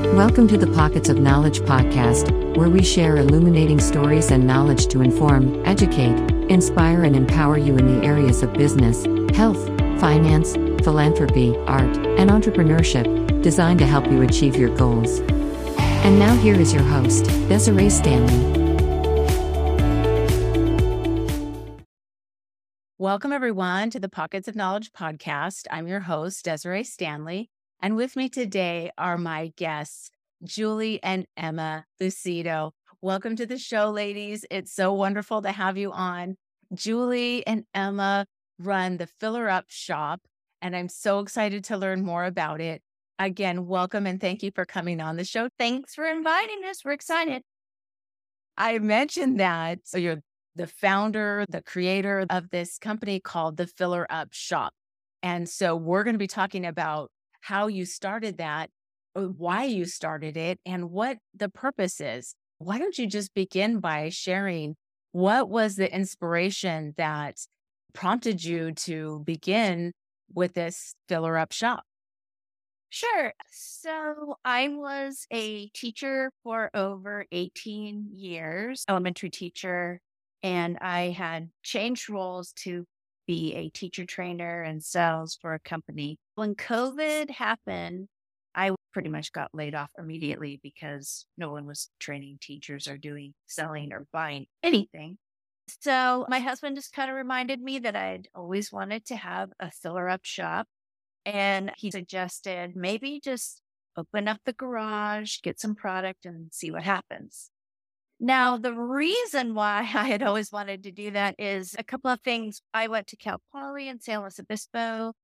[0.00, 5.02] Welcome to the Pockets of Knowledge podcast, where we share illuminating stories and knowledge to
[5.02, 6.16] inform, educate,
[6.50, 9.04] inspire, and empower you in the areas of business,
[9.36, 9.64] health,
[10.00, 15.20] finance, philanthropy, art, and entrepreneurship, designed to help you achieve your goals.
[15.20, 18.58] And now, here is your host, Desiree Stanley.
[22.98, 25.66] Welcome, everyone, to the Pockets of Knowledge podcast.
[25.70, 27.50] I'm your host, Desiree Stanley.
[27.82, 30.10] And with me today are my guests,
[30.44, 32.72] Julie and Emma Lucido.
[33.00, 34.44] Welcome to the show, ladies.
[34.50, 36.36] It's so wonderful to have you on.
[36.74, 38.26] Julie and Emma
[38.58, 40.20] run the FillerUp shop,
[40.60, 42.82] and I'm so excited to learn more about it.
[43.18, 45.48] Again, welcome and thank you for coming on the show.
[45.58, 46.84] Thanks for inviting us.
[46.84, 47.42] We're excited.
[48.58, 49.78] I mentioned that.
[49.84, 50.20] So you're
[50.54, 54.74] the founder, the creator of this company called the FillerUp Shop.
[55.22, 57.10] And so we're going to be talking about
[57.40, 58.70] how you started that,
[59.16, 62.34] uh, why you started it, and what the purpose is.
[62.58, 64.76] Why don't you just begin by sharing
[65.12, 67.36] what was the inspiration that
[67.92, 69.92] prompted you to begin
[70.32, 71.84] with this filler up shop?
[72.90, 73.32] Sure.
[73.50, 80.00] So I was a teacher for over 18 years, elementary teacher,
[80.42, 82.84] and I had changed roles to
[83.30, 86.18] be a teacher trainer and sales for a company.
[86.34, 88.08] When COVID happened,
[88.56, 93.32] I pretty much got laid off immediately because no one was training teachers or doing
[93.46, 95.16] selling or buying anything.
[95.80, 99.70] So my husband just kind of reminded me that I'd always wanted to have a
[99.70, 100.66] filler up shop.
[101.24, 103.62] And he suggested maybe just
[103.96, 107.52] open up the garage, get some product, and see what happens.
[108.22, 112.20] Now, the reason why I had always wanted to do that is a couple of
[112.20, 112.60] things.
[112.74, 115.14] I went to Cal Poly in San Luis Obispo,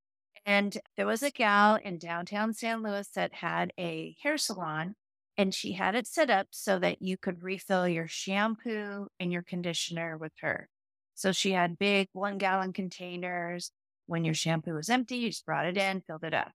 [0.47, 4.95] and there was a gal in downtown San Luis that had a hair salon,
[5.37, 9.43] and she had it set up so that you could refill your shampoo and your
[9.43, 10.69] conditioner with her.
[11.15, 13.73] So she had big one gallon containers.
[14.07, 16.53] When your shampoo was empty, you just brought it in, filled it up.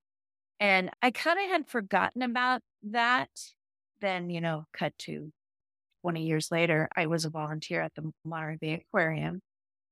[0.58, 3.28] And I kind of had forgotten about that.
[4.00, 5.32] Then, you know, cut to
[6.02, 9.40] 20 years later, I was a volunteer at the Monterey Bay Aquarium.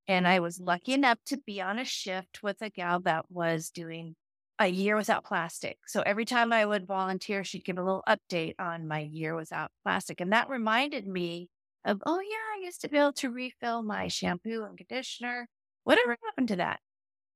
[0.08, 3.70] And I was lucky enough to be on a shift with a gal that was
[3.70, 4.16] doing
[4.58, 5.78] a year without plastic.
[5.86, 9.70] So every time I would volunteer, she'd give a little update on my year without
[9.84, 10.20] plastic.
[10.20, 11.48] And that reminded me
[11.84, 15.48] of, oh, yeah, I used to be able to refill my shampoo and conditioner.
[15.84, 16.80] Whatever happened to that?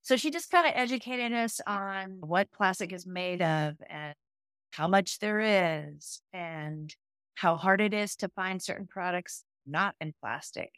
[0.02, 4.14] So she just kind of educated us on what plastic is made of and
[4.72, 6.94] how much there is and
[7.34, 10.70] how hard it is to find certain products not in plastic.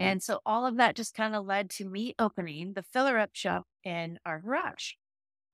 [0.00, 3.30] And so all of that just kind of led to me opening the filler up
[3.32, 4.92] shop in our garage.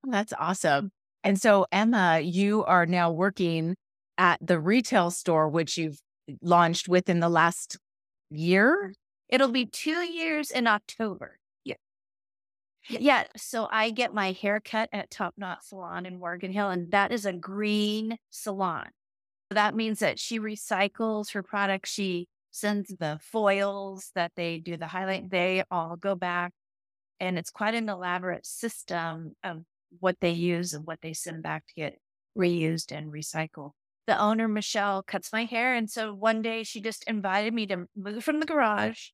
[0.05, 0.91] Oh, that's awesome.
[1.23, 3.75] And so, Emma, you are now working
[4.19, 5.99] at the retail store, which you've
[6.43, 7.79] launched within the last
[8.29, 8.93] year.
[9.29, 11.39] It'll be two years in October.
[11.63, 11.75] Yeah.
[12.87, 13.23] Yeah.
[13.35, 17.11] So I get my hair cut at Top Knot Salon in Morgan Hill, and that
[17.11, 18.89] is a green salon.
[19.51, 21.89] That means that she recycles her products.
[21.91, 26.53] She sends the foils that they do the highlight, they all go back.
[27.19, 29.63] And it's quite an elaborate system of
[29.99, 31.99] what they use and what they send back to get
[32.37, 33.71] reused and recycled.
[34.07, 35.75] The owner, Michelle, cuts my hair.
[35.75, 39.09] And so one day she just invited me to move from the garage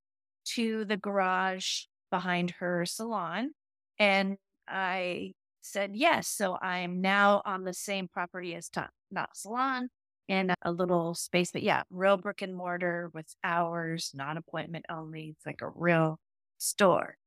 [0.53, 3.51] to the garage behind her salon.
[3.99, 4.37] And
[4.67, 6.27] I said yes.
[6.27, 9.89] So I'm now on the same property as Top Knot Salon
[10.31, 11.51] in a little space.
[11.51, 15.35] But yeah, real brick and mortar with hours, non appointment only.
[15.35, 16.19] It's like a real
[16.57, 17.17] store.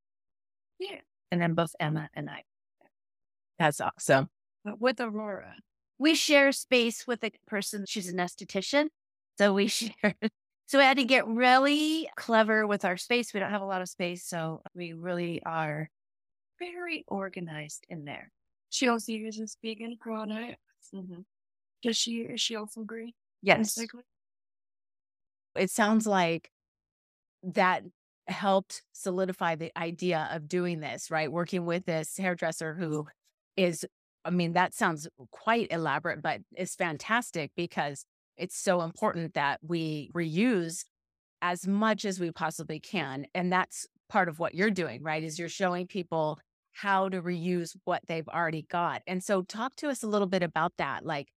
[0.78, 1.00] Yeah.
[1.30, 2.44] And then both Emma and I.
[3.58, 4.30] That's awesome.
[4.64, 5.56] But with Aurora,
[5.98, 7.84] we share space with a person.
[7.86, 8.86] She's an esthetician.
[9.36, 10.14] So we share.
[10.66, 13.34] So we had to get really clever with our space.
[13.34, 14.24] We don't have a lot of space.
[14.24, 15.90] So we really are
[16.58, 18.30] very organized in there.
[18.70, 20.56] She also uses vegan products.
[20.94, 21.20] Mm-hmm.
[21.84, 23.12] Does she is she also green?
[23.42, 23.78] Yes.
[25.54, 26.50] It sounds like
[27.42, 27.84] that
[28.26, 31.30] helped solidify the idea of doing this, right?
[31.30, 33.06] Working with this hairdresser who
[33.56, 33.84] is,
[34.24, 38.06] I mean, that sounds quite elaborate, but it's fantastic because
[38.38, 40.86] it's so important that we reuse
[41.42, 43.26] as much as we possibly can.
[43.34, 45.22] And that's part of what you're doing, right?
[45.22, 46.38] Is you're showing people
[46.72, 49.02] how to reuse what they've already got.
[49.06, 51.04] And so talk to us a little bit about that.
[51.04, 51.28] Like,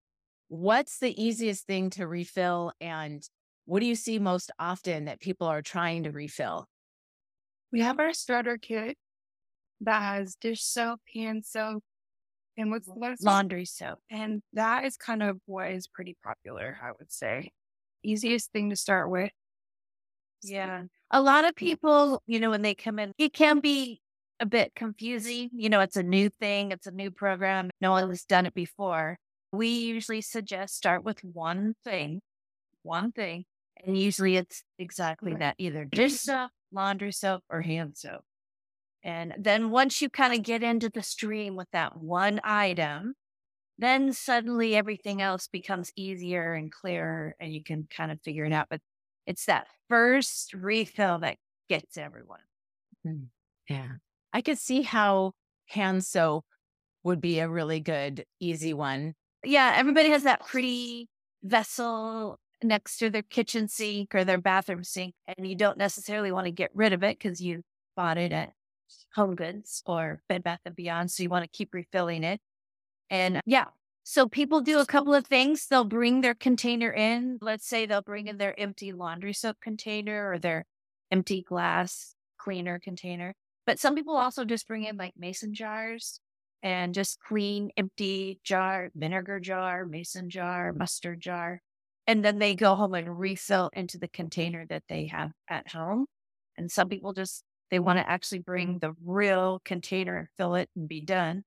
[0.48, 3.24] what's the easiest thing to refill and
[3.66, 6.68] what do you see most often that people are trying to refill?
[7.72, 8.98] We have our starter kit
[9.82, 11.84] that has dish soap, hand soap,
[12.56, 14.00] And what's the last laundry soap.
[14.10, 17.52] And that is kind of what is pretty popular, I would say.
[18.04, 19.32] Easiest thing to start with.
[20.44, 20.84] Yeah.
[21.12, 24.02] A lot of people, you know, when they come in, it can be
[24.40, 25.50] a bit confusing.
[25.54, 27.70] You know, it's a new thing, it's a new program.
[27.82, 29.18] No one has done it before.
[29.52, 32.22] We usually suggest start with one thing,
[32.84, 33.46] one thing.
[33.86, 38.22] And usually it's exactly that either dish soap, laundry soap, or hand soap.
[39.04, 43.14] And then once you kind of get into the stream with that one item,
[43.78, 48.54] then suddenly everything else becomes easier and clearer and you can kind of figure it
[48.54, 48.68] out.
[48.70, 48.82] But
[49.26, 51.38] it's that first refill that
[51.70, 52.40] gets everyone.
[53.06, 53.26] Hmm.
[53.70, 53.88] Yeah.
[54.34, 55.34] I could see how
[55.68, 56.46] hand soap
[57.04, 59.14] would be a really good, easy one.
[59.44, 61.10] Yeah, everybody has that pretty
[61.44, 66.46] vessel next to their kitchen sink or their bathroom sink, and you don't necessarily want
[66.46, 67.62] to get rid of it because you
[67.96, 68.54] bought it at
[69.16, 72.40] Home Goods or Bed Bath and Beyond, so you want to keep refilling it.
[73.10, 73.66] And yeah,
[74.04, 75.68] so people do a couple of things.
[75.68, 77.38] They'll bring their container in.
[77.42, 80.66] Let's say they'll bring in their empty laundry soap container or their
[81.12, 83.34] empty glass cleaner container.
[83.66, 86.20] But some people also just bring in like mason jars
[86.64, 91.62] and just clean, empty jar, vinegar jar, mason jar, mustard jar.
[92.08, 96.06] And then they go home and refill into the container that they have at home.
[96.58, 100.88] And some people just, they want to actually bring the real container, fill it, and
[100.88, 101.44] be done.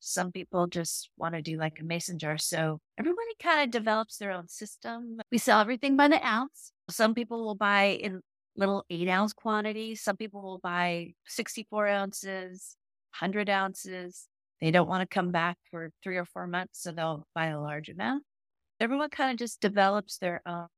[0.00, 2.36] Some people just want to do like a mason jar.
[2.36, 5.18] So everybody kind of develops their own system.
[5.30, 6.72] We sell everything by the ounce.
[6.90, 8.20] Some people will buy in
[8.56, 10.02] little eight ounce quantities.
[10.02, 12.76] Some people will buy 64 ounces,
[13.20, 14.28] 100 ounces.
[14.60, 17.60] They don't want to come back for three or four months, so they'll buy a
[17.60, 18.24] large amount.
[18.80, 20.68] Everyone kind of just develops their own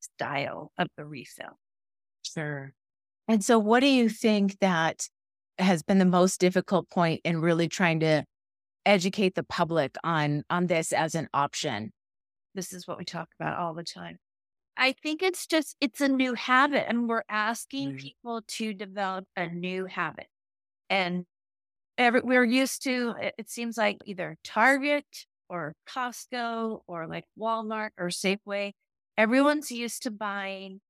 [0.00, 1.58] style of the refill.
[2.22, 2.74] Sure.
[3.28, 5.08] And so, what do you think that
[5.58, 8.24] has been the most difficult point in really trying to
[8.86, 11.92] educate the public on on this as an option?
[12.54, 14.18] This is what we talk about all the time.
[14.76, 17.94] I think it's just it's a new habit and we're asking Mhm.
[17.94, 20.28] people to develop a new habit.
[20.90, 21.26] And
[21.98, 25.06] every, we're used to it, it seems like either Target
[25.48, 28.72] or Costco or like Walmart or Safeway.
[29.16, 30.80] Everyone's used to buying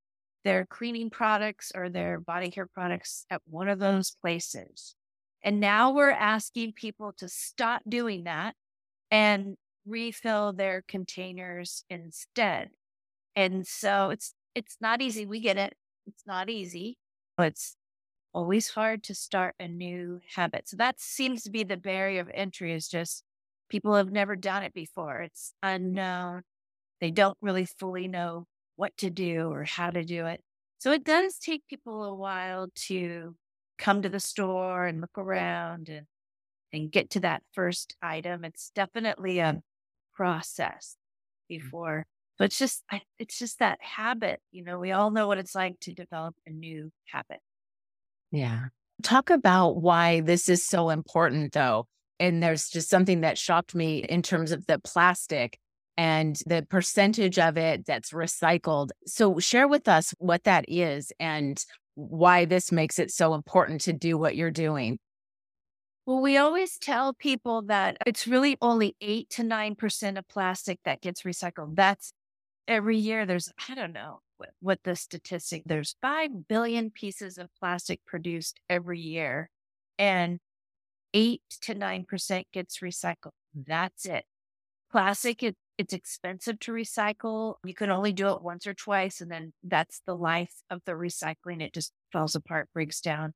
[0.45, 4.95] their cleaning products or their body care products at one of those places.
[5.43, 8.55] And now we're asking people to stop doing that
[9.11, 9.57] and
[9.87, 12.71] refill their containers instead.
[13.37, 15.27] And so it's it's not easy.
[15.27, 15.75] We get it.
[16.07, 16.97] It's not easy.
[17.39, 17.77] It's
[18.35, 20.69] always hard to start a new habit.
[20.69, 23.23] So that seems to be the barrier of entry is just
[23.69, 25.21] people have never done it before.
[25.23, 26.43] It's unknown.
[27.01, 28.47] They don't really fully know
[28.77, 30.41] what to do or how to do it.
[30.79, 33.37] So it does take people a while to
[33.79, 36.07] come to the store and look around and
[36.73, 38.45] and get to that first item.
[38.45, 39.63] It's definitely a
[40.13, 41.61] process mm.
[41.61, 42.05] before.
[42.37, 44.41] But it's just I, it's just that habit.
[44.51, 47.39] You know, we all know what it's like to develop a new habit.
[48.35, 48.67] Yeah.
[49.03, 51.87] Talk about why this is so important, though.
[52.19, 55.57] And there's just something that shocked me in terms of the plastic
[55.97, 58.91] and the percentage of it that's recycled.
[59.07, 61.65] So, share with us what that is and
[61.95, 64.99] why this makes it so important to do what you're doing.
[66.07, 70.81] Well, we always tell people that it's really only eight to nine percent of plastic
[70.85, 71.77] that gets recycled.
[71.77, 72.13] That's
[72.67, 73.27] every year.
[73.27, 75.63] There's I don't know what, what the statistic.
[75.65, 79.49] There's five billion pieces of plastic produced every year,
[79.99, 80.39] and
[81.13, 83.33] eight to nine percent gets recycled.
[83.55, 84.25] That's it.
[84.91, 87.55] Plastic, it, it's expensive to recycle.
[87.65, 90.93] You can only do it once or twice, and then that's the life of the
[90.93, 91.63] recycling.
[91.63, 93.33] It just falls apart, breaks down.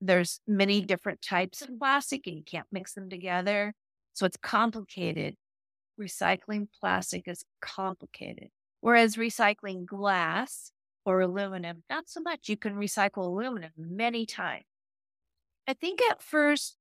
[0.00, 3.72] There's many different types of plastic, and you can't mix them together.
[4.14, 5.36] So it's complicated.
[6.00, 8.48] Recycling plastic is complicated.
[8.80, 10.70] Whereas recycling glass
[11.04, 12.48] or aluminum, not so much.
[12.48, 14.64] You can recycle aluminum many times.
[15.68, 16.76] I think at first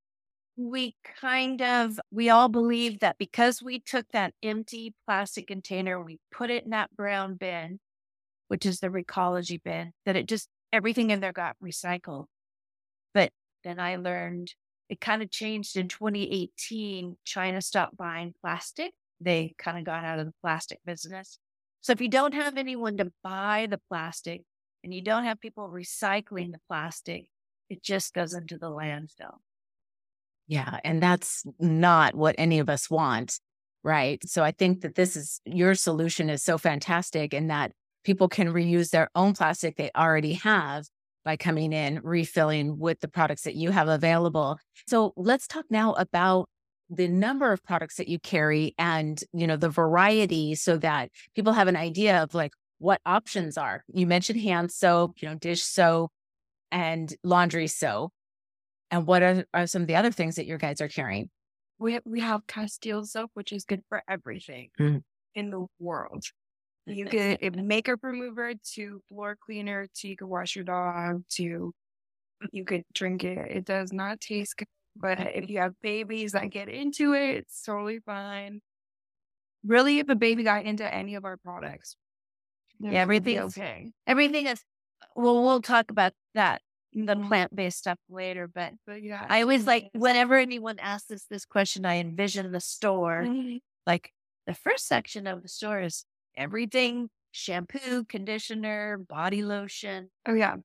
[0.58, 6.20] we kind of we all believed that because we took that empty plastic container we
[6.32, 7.80] put it in that brown bin
[8.48, 12.26] which is the Recology bin that it just everything in there got recycled
[13.14, 13.32] but
[13.66, 14.54] then i learned
[14.88, 20.20] it kind of changed in 2018 china stopped buying plastic they kind of got out
[20.20, 21.38] of the plastic business
[21.86, 24.42] so if you don't have anyone to buy the plastic
[24.84, 27.28] and you don't have people recycling the plastic
[27.70, 29.38] it just goes into the landfill
[30.48, 30.80] Yeah.
[30.84, 33.40] And that's not what any of us want.
[33.84, 34.20] Right.
[34.28, 37.72] So I think that this is your solution is so fantastic in that
[38.04, 40.86] people can reuse their own plastic they already have
[41.24, 44.58] by coming in, refilling with the products that you have available.
[44.88, 46.50] So let's talk now about
[46.90, 51.54] the number of products that you carry and, you know, the variety so that people
[51.54, 53.84] have an idea of like what options are.
[53.88, 56.12] You mentioned hand soap, you know, dish soap
[56.72, 58.12] and laundry soap.
[58.92, 61.30] And what are, are some of the other things that your guys are carrying?
[61.80, 65.02] We have, we have Castile soap, which is good for everything Mm.
[65.34, 66.24] in the world.
[66.86, 71.74] You get a makeup remover to floor cleaner to you can wash your dog to
[72.52, 73.40] you could drink it.
[73.50, 77.62] It does not taste good, but if you have babies that get into it, it's
[77.64, 78.62] totally fine.
[79.64, 81.96] Really, if a baby got into any of our products,
[82.80, 83.92] Yeah, gonna everything's- okay.
[84.06, 84.64] Everything is,
[85.16, 86.62] well, we'll talk about that,
[86.94, 87.28] the Mhm.
[87.28, 88.48] plant based stuff later.
[88.48, 92.60] But But yeah, I always like, whenever anyone asks us this question, I envision the
[92.60, 93.24] store.
[93.24, 93.62] Mhm.
[93.88, 94.14] Like
[94.46, 100.12] the first section of the store is everything shampoo, conditioner, body lotion.
[100.26, 100.58] Oh yeah.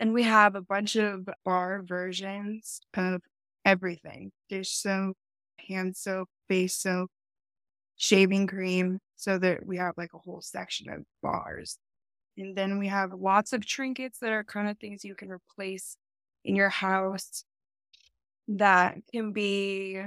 [0.00, 3.22] And we have a bunch of bar versions of
[3.64, 4.32] everything.
[4.48, 5.16] Dish soap,
[5.68, 7.10] hand soap, face soap,
[7.96, 9.00] shaving cream.
[9.16, 11.78] So that we have like a whole section of bars.
[12.38, 15.96] And then we have lots of trinkets that are kind of things you can replace
[16.44, 17.44] in your house
[18.48, 20.00] that can be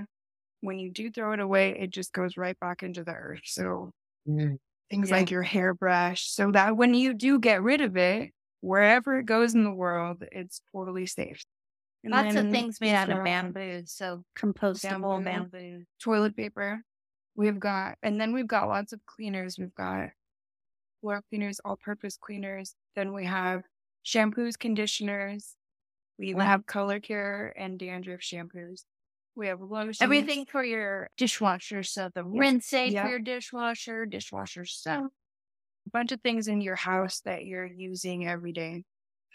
[0.62, 3.42] when you do throw it away, it just goes right back into the earth.
[3.46, 3.92] So
[4.26, 4.58] Mm.
[4.90, 5.12] things Yeah.
[5.12, 9.54] like your hairbrush, so that when you do get rid of it, wherever it goes
[9.56, 11.44] in the world, it's totally safe.
[12.04, 13.84] And Lots of things made out of bamboo.
[13.86, 15.50] So compostable Bamboo.
[15.52, 15.84] bamboo.
[16.02, 16.82] Toilet paper.
[17.36, 19.58] We've got, and then we've got lots of cleaners.
[19.60, 20.10] We've got
[21.02, 22.76] floor cleaners, all purpose cleaners.
[22.96, 23.62] Then we have
[24.06, 25.56] shampoos, conditioners.
[26.18, 26.46] We Wow.
[26.46, 28.86] have color care and dandruff shampoos.
[29.36, 30.02] We have lotions.
[30.02, 31.84] Everything for your dishwasher.
[31.84, 33.04] So the rinse aid Yeah.
[33.04, 35.12] for your dishwasher, dishwasher soap.
[35.88, 38.84] A bunch of things in your house that you're using every day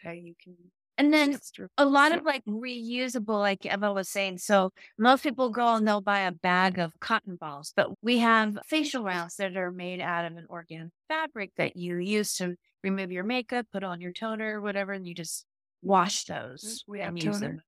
[0.05, 0.55] that you can
[0.99, 1.39] And then
[1.79, 4.39] a lot of like reusable, like Emma was saying.
[4.39, 8.59] So most people go and they'll buy a bag of cotton balls, but we have
[8.67, 13.11] facial rounds that are made out of an organic fabric that you use to remove
[13.11, 15.47] your makeup, put on your toner, whatever, and you just
[15.83, 17.63] wash mm, those We have and use them.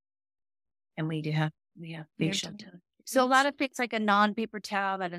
[0.97, 2.81] And we do have we have facial toner.
[3.05, 5.13] So a lot of things like a non-paper towel that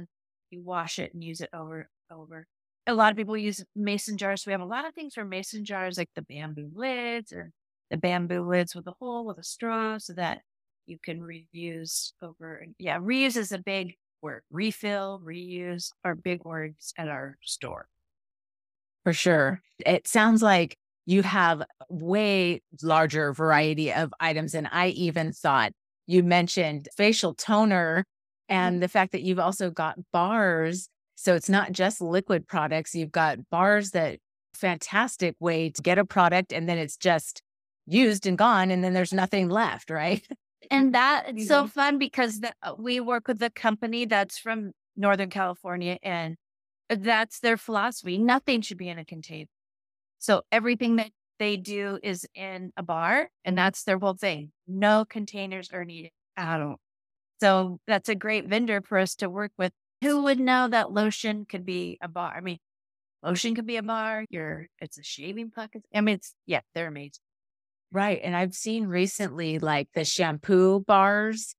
[0.50, 2.46] you wash it and use it over over.
[2.86, 4.42] A lot of people use mason jars.
[4.42, 7.50] So We have a lot of things for mason jars, like the bamboo lids or
[7.90, 10.40] the bamboo lids with a hole with a straw, so that
[10.86, 12.64] you can reuse over.
[12.78, 14.42] Yeah, reuse is a big word.
[14.50, 17.88] Refill, reuse are big words at our store.
[19.04, 19.62] For sure.
[19.84, 20.76] It sounds like
[21.06, 25.72] you have way larger variety of items than I even thought.
[26.06, 28.04] You mentioned facial toner
[28.48, 28.80] and mm.
[28.80, 30.88] the fact that you've also got bars.
[31.16, 32.94] So it's not just liquid products.
[32.94, 34.20] You've got bars that
[34.54, 37.42] fantastic way to get a product and then it's just
[37.86, 40.26] used and gone and then there's nothing left, right?
[40.70, 41.70] And that it's so Mhm.
[41.72, 46.36] fun because the, uh, we work with a company that's from Northern California, and
[46.88, 48.18] that's their philosophy.
[48.18, 49.48] Nothing should be in a container.
[50.18, 54.52] So everything that they do is in a bar, and that's their whole thing.
[54.66, 56.80] No containers are needed at all.
[57.40, 59.72] So that's a great vendor for us to work with.
[60.02, 62.34] Who would know that lotion could be a bar?
[62.36, 62.58] I mean,
[63.22, 64.24] lotion could be a bar.
[64.30, 65.72] Your it's a shaving puck.
[65.94, 67.22] I mean, it's yeah, they're amazing.
[67.92, 68.20] Right.
[68.22, 71.54] And I've seen recently like the shampoo bars.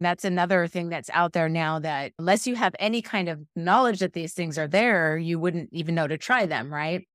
[0.00, 4.00] That's another thing that's out there now that unless you have any kind of knowledge
[4.00, 7.06] that these things are there, you wouldn't even know to try them, right?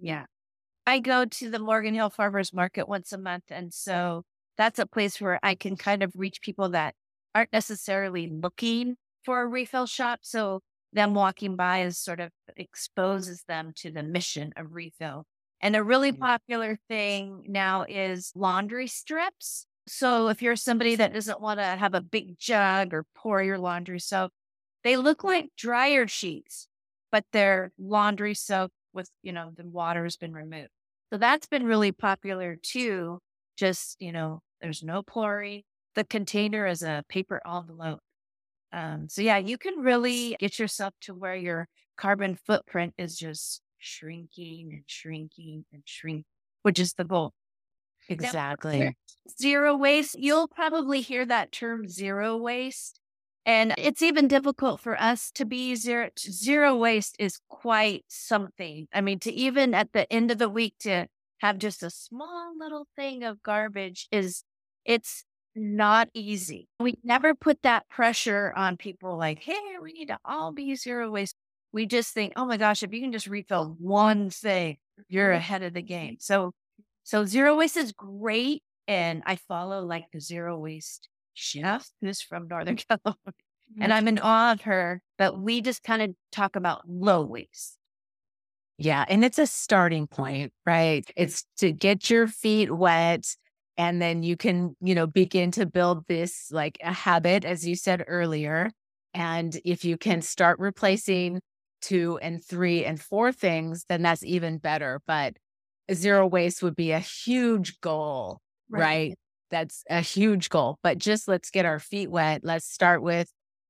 [0.00, 0.26] Yeah.
[0.86, 3.44] I go to the Morgan Hill Farmers Market once a month.
[3.50, 4.22] And so
[4.56, 6.94] that's a place where I can kind of reach people that
[7.34, 10.20] aren't necessarily looking for a refill shop.
[10.22, 10.60] So
[10.92, 15.24] them walking by is sort of exposes them to the mission of refill.
[15.60, 19.66] And a really popular thing now is laundry strips.
[19.88, 23.58] So if you're somebody that doesn't want to have a big jug or pour your
[23.58, 24.32] laundry soap,
[24.84, 26.68] they look like dryer sheets,
[27.10, 30.70] but they're laundry soap with, you know, the water has been removed.
[31.12, 33.20] So that's been really popular too.
[33.56, 35.62] Just, you know, there's no pouring.
[35.94, 38.00] The container is a paper envelope.
[38.72, 43.62] Um, so yeah, you can really get yourself to where your carbon footprint is just
[43.78, 46.24] shrinking and shrinking and shrinking,
[46.62, 47.32] which is the goal.
[48.08, 48.96] Exactly.
[49.40, 50.16] Zero waste.
[50.18, 53.00] You'll probably hear that term zero waste.
[53.44, 56.08] And it's even difficult for us to be zero.
[56.18, 58.88] Zero waste is quite something.
[58.92, 61.06] I mean, to even at the end of the week to
[61.38, 64.42] have just a small little thing of garbage is,
[64.84, 65.24] it's
[65.56, 66.68] not easy.
[66.78, 71.10] We never put that pressure on people like, hey, we need to all be zero
[71.10, 71.36] waste.
[71.72, 74.76] We just think, oh my gosh, if you can just refill one thing,
[75.08, 76.16] you're ahead of the game.
[76.20, 76.52] So,
[77.02, 78.62] so zero waste is great.
[78.88, 83.34] And I follow like the zero waste chef who's from Northern California.
[83.80, 87.76] And I'm in awe of her, but we just kind of talk about low waste.
[88.78, 89.04] Yeah.
[89.08, 91.08] And it's a starting point, right?
[91.16, 93.24] It's to get your feet wet.
[93.78, 97.76] And then you can, you know, begin to build this like a habit, as you
[97.76, 98.70] said earlier.
[99.12, 101.40] And if you can start replacing
[101.82, 105.00] two and three and four things, then that's even better.
[105.06, 105.36] But
[105.92, 108.80] zero waste would be a huge goal, right?
[108.80, 109.18] right?
[109.50, 110.78] That's a huge goal.
[110.82, 112.40] But just let's get our feet wet.
[112.44, 113.28] Let's start with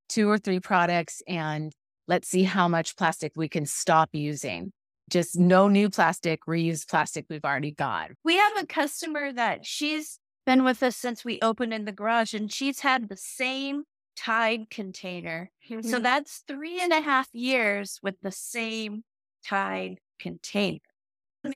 [0.09, 1.73] two or three products and
[2.09, 4.73] let's see how much plastic we can stop using.
[5.11, 8.11] Just no new plastic, reuse plastic we've already got.
[8.25, 12.35] We have a customer that she's been with us since we opened in the garage
[12.35, 13.85] and she's had the same
[14.17, 15.51] Tide container.
[15.71, 15.89] Mm-hmm.
[15.89, 19.05] So that's three and a half years with the same
[19.47, 20.81] Tide container.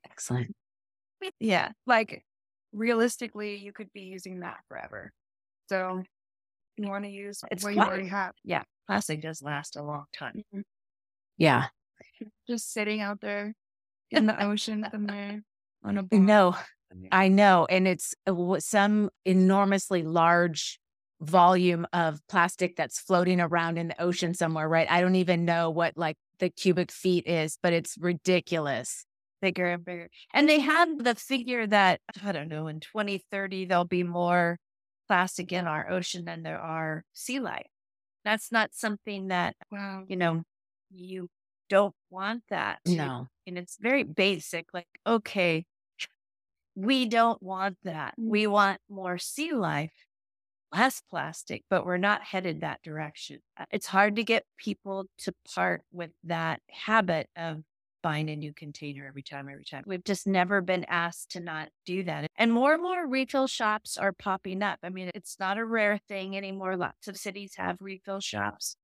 [0.04, 0.54] Excellent.
[1.38, 1.70] Yeah.
[1.86, 2.22] Like
[2.72, 5.10] realistically, you could be using that forever.
[5.68, 6.02] So
[6.76, 8.32] you want to use it's what you already have.
[8.44, 8.62] Yeah.
[8.86, 10.34] Plastic does last a long time.
[10.36, 10.60] Mm-hmm.
[11.38, 11.66] Yeah.
[12.48, 13.54] Just sitting out there
[14.10, 15.42] in the ocean somewhere
[15.84, 16.20] on a boat.
[16.20, 16.56] No,
[17.12, 17.66] I know.
[17.68, 20.78] And it's uh, some enormously large
[21.20, 24.90] volume of plastic that's floating around in the ocean somewhere, right?
[24.90, 29.04] I don't even know what like the cubic feet is, but it's ridiculous.
[29.42, 30.08] Bigger and bigger.
[30.34, 34.58] And they have the figure that, I don't know, in 2030, there'll be more
[35.08, 37.66] plastic in our ocean than there are sea life.
[38.24, 40.04] That's not something that, wow.
[40.08, 40.42] you know,
[40.90, 41.28] you
[41.70, 42.80] don't want that.
[42.86, 43.28] No.
[43.46, 44.66] And it's very basic.
[44.74, 45.64] Like, okay,
[46.74, 48.14] we don't want that.
[48.20, 48.28] Mm.
[48.28, 49.92] We want more sea life,
[50.74, 53.38] less plastic, but we're not headed that direction.
[53.58, 57.62] Uh, it's hard to get people to part with that habit of
[58.02, 59.84] buying a new container every time, every time.
[59.86, 62.26] We've just never been asked to not do that.
[62.36, 64.78] And more and more refill shops are popping up.
[64.82, 66.76] I mean, it's not a rare thing anymore.
[66.76, 68.76] Lots of cities have refill shops,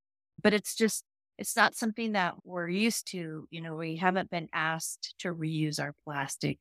[0.42, 1.02] but it's just,
[1.38, 3.46] it's not something that we're used to.
[3.50, 6.60] You know, we haven't been asked to reuse our plastic.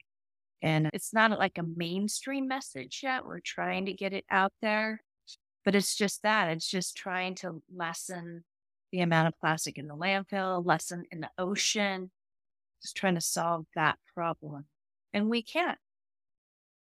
[0.61, 3.25] And it's not like a mainstream message yet.
[3.25, 5.01] We're trying to get it out there,
[5.63, 6.49] but it's just that.
[6.49, 8.43] It's just trying to lessen
[8.91, 12.11] the amount of plastic in the landfill, lessen in the ocean,
[12.81, 14.65] just trying to solve that problem.
[15.13, 15.77] And we can't.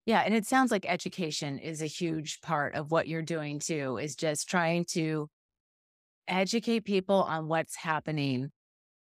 [0.06, 0.22] Yeah.
[0.22, 4.16] And it sounds like education is a huge part of what you're doing too, is
[4.16, 5.30] just trying to
[6.32, 8.52] educate people on what's happening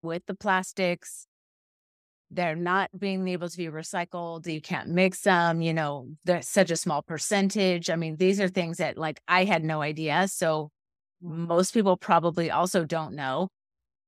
[0.02, 1.28] with the plastics.
[2.30, 4.48] They're not being able to be recycled.
[4.48, 7.90] You can't mix them, you know, there's such a small percentage.
[7.90, 10.28] I mean, these are things that like I had no idea.
[10.28, 10.70] So
[11.24, 11.48] mm.
[11.48, 13.50] most people probably also don't know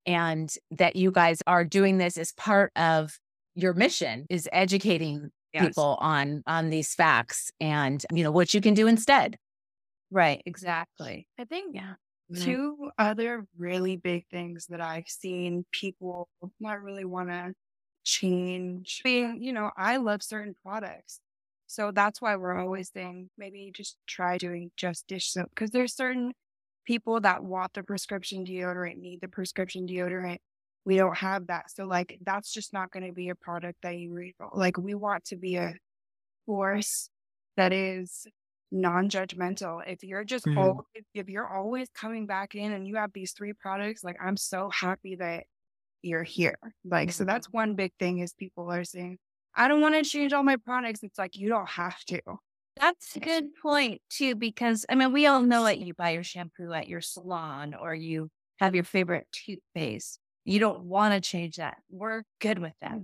[0.06, 3.18] and that you guys are doing this as part of
[3.56, 5.68] your mission is educating yes.
[5.68, 9.38] people on on these facts and you know what you can do instead
[10.12, 11.94] right exactly i think yeah
[12.36, 17.54] two other really big things that i've seen people not really want to
[18.04, 21.20] change being you know i love certain products
[21.68, 25.96] so that's why we're always saying maybe just try doing just dish soap because there's
[25.96, 26.34] certain
[26.90, 30.40] people that want the prescription deodorant need the prescription deodorant.
[30.86, 31.70] We don't have that.
[31.70, 34.32] So like that's just not going to be a product that you.
[34.54, 35.76] Like we want to be a
[36.48, 37.12] force
[37.58, 38.26] that is
[38.72, 39.82] non-judgmental.
[39.88, 40.58] If you're just mm-hmm.
[40.58, 44.38] always, if you're always coming back in and you have these three products, like I'm
[44.38, 45.46] so happy that
[46.02, 46.58] you're here.
[46.86, 47.58] Like so that's mm-hmm.
[47.58, 49.18] one big thing is people are saying,
[49.56, 51.02] I don't want to change all my products.
[51.04, 52.22] It's like you don't have to.
[52.80, 56.24] That's a good point too, because I mean, we all know that you buy your
[56.24, 58.30] shampoo at your salon or you
[58.60, 60.20] have your favorite toothpaste.
[60.46, 61.78] You don't want to change that.
[61.90, 63.00] We're good with that.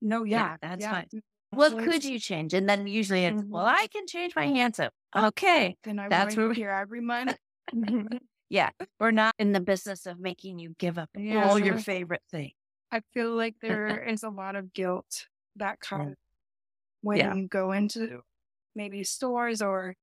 [0.00, 0.92] No, yeah, yeah that's yeah.
[0.92, 1.22] fine.
[1.50, 2.54] What could you change?
[2.54, 3.50] And then usually it's, mm-hmm.
[3.50, 4.92] well, I can change my hand soap.
[5.16, 5.76] Okay.
[5.82, 7.36] Then I that's where we're here every month.
[8.50, 8.70] yeah.
[9.00, 11.48] We're not in the business of making you give up yeah.
[11.48, 12.52] all your favorite thing.
[12.92, 16.16] I feel like there is a lot of guilt that comes
[17.00, 17.34] when yeah.
[17.34, 18.20] you go into
[18.74, 19.94] maybe stores or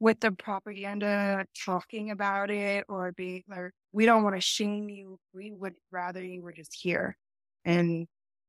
[0.00, 5.18] with the propaganda talking about it or be like, we don't want to shame you.
[5.32, 7.16] We would rather you were just here.
[7.64, 8.06] And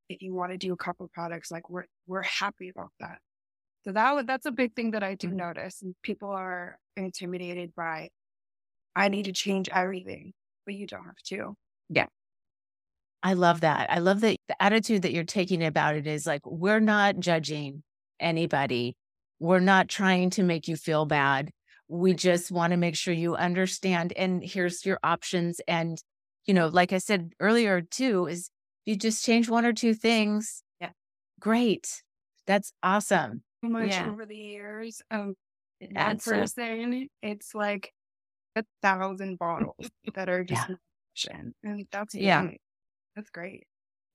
[0.09, 3.19] if you want to do a couple products, like we're, we're happy about that.
[3.85, 5.37] So that that's a big thing that I do mm-hmm.
[5.37, 5.81] notice.
[5.81, 8.09] And people are intimidated by,
[8.95, 10.33] I need to change everything,
[10.65, 11.55] but you don't have to.
[11.89, 12.05] Yeah.
[13.21, 13.89] I love that.
[13.89, 17.83] I love that the attitude that you're taking about it is like, we're not judging
[18.19, 18.95] anybody.
[19.39, 21.51] We're not trying to make you feel bad.
[21.87, 24.13] We just want to make sure you understand.
[24.15, 25.59] And here's your options.
[25.67, 25.97] And,
[26.45, 28.49] you know, like I said earlier too, is
[28.85, 30.63] you just change one or two things.
[30.79, 30.89] Yeah.
[31.39, 32.03] Great.
[32.47, 33.43] That's awesome.
[33.63, 34.09] So much yeah.
[34.09, 35.01] over the years.
[35.09, 35.35] Um,
[35.81, 37.93] a- person, it's like
[38.55, 40.77] a thousand bottles that are just in
[41.15, 41.55] motion.
[41.63, 42.41] and that's Yeah.
[42.41, 42.59] amazing.
[43.15, 43.65] That's great.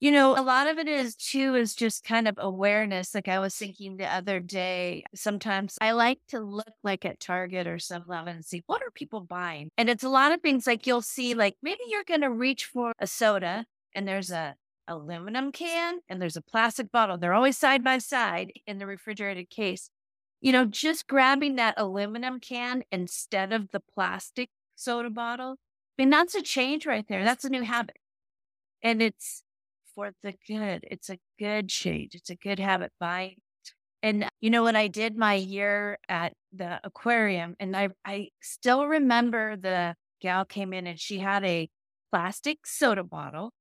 [0.00, 3.14] You know, a lot of it is too is just kind of awareness.
[3.16, 7.66] Like I was thinking the other day, sometimes I like to look like at Target
[7.66, 9.70] or 7-Eleven and see what are people buying.
[9.76, 12.66] And it's a lot of things like you'll see like maybe you're going to reach
[12.66, 13.64] for a soda
[13.98, 14.54] and there's a
[14.86, 17.18] aluminum can and there's a plastic bottle.
[17.18, 19.90] They're always side by side in the refrigerated case.
[20.40, 25.56] You know, just grabbing that aluminum can instead of the plastic soda bottle.
[25.98, 27.24] I mean, that's a change right there.
[27.24, 27.96] That's a new habit.
[28.80, 29.42] And it's
[29.96, 30.86] for the good.
[30.88, 32.14] It's a good change.
[32.14, 32.92] It's a good habit.
[33.00, 33.38] Buying.
[34.04, 38.28] And uh, you know, when I did my year at the aquarium, and I I
[38.40, 41.68] still remember the gal came in and she had a
[42.12, 43.52] plastic soda bottle,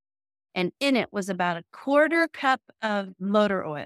[0.58, 3.86] and in it was about a quarter cup of motor oil.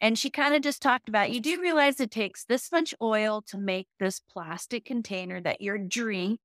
[0.00, 3.42] And she kind of just talked about you do realize it takes this much oil
[3.48, 6.38] to make this plastic container that your drink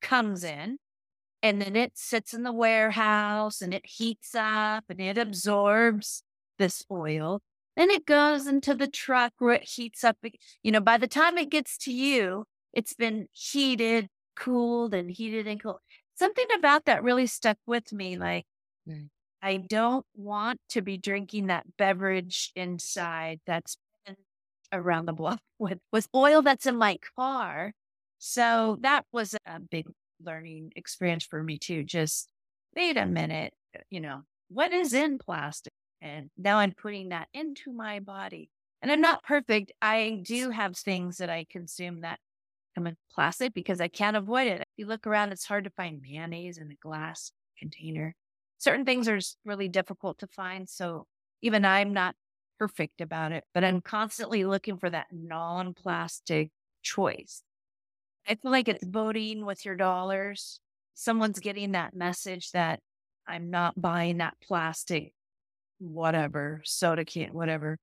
[0.00, 0.78] comes in
[1.42, 6.22] and then it sits in the warehouse and it heats up and it absorbs
[6.58, 7.42] this oil.
[7.76, 10.16] Then it goes into the truck where it heats up.
[10.62, 15.46] You know, by the time it gets to you, it's been heated, cooled, and heated
[15.46, 15.80] and cooled.
[16.18, 18.16] Something about that really stuck with me.
[18.16, 18.46] Like,
[18.88, 19.08] Mm.
[19.42, 23.76] I don't want to be drinking that beverage inside that's
[24.72, 27.72] around the block with, with oil that's in my car.
[28.18, 29.86] So that was a big
[30.22, 31.84] learning experience for me too.
[31.84, 32.28] Just
[32.74, 35.72] wait a minute, uh, you know, what is in plastic?
[36.00, 38.50] And now I'm putting that into my body.
[38.82, 39.72] And I'm not perfect.
[39.80, 42.18] I do have things that I consume that
[42.74, 44.60] come in plastic because I can't avoid it.
[44.60, 48.14] If you look around, it's hard to find mayonnaise in a glass container.
[48.58, 50.68] Certain things are really difficult to find.
[50.68, 51.06] So
[51.42, 52.16] even I'm not
[52.58, 56.50] perfect about it, but I'm constantly looking for that non plastic
[56.82, 57.42] choice.
[58.26, 60.60] I feel like it's voting with your dollars.
[60.94, 62.80] Someone's getting that message that
[63.26, 65.12] I'm not buying that plastic,
[65.78, 67.78] whatever, soda can, whatever,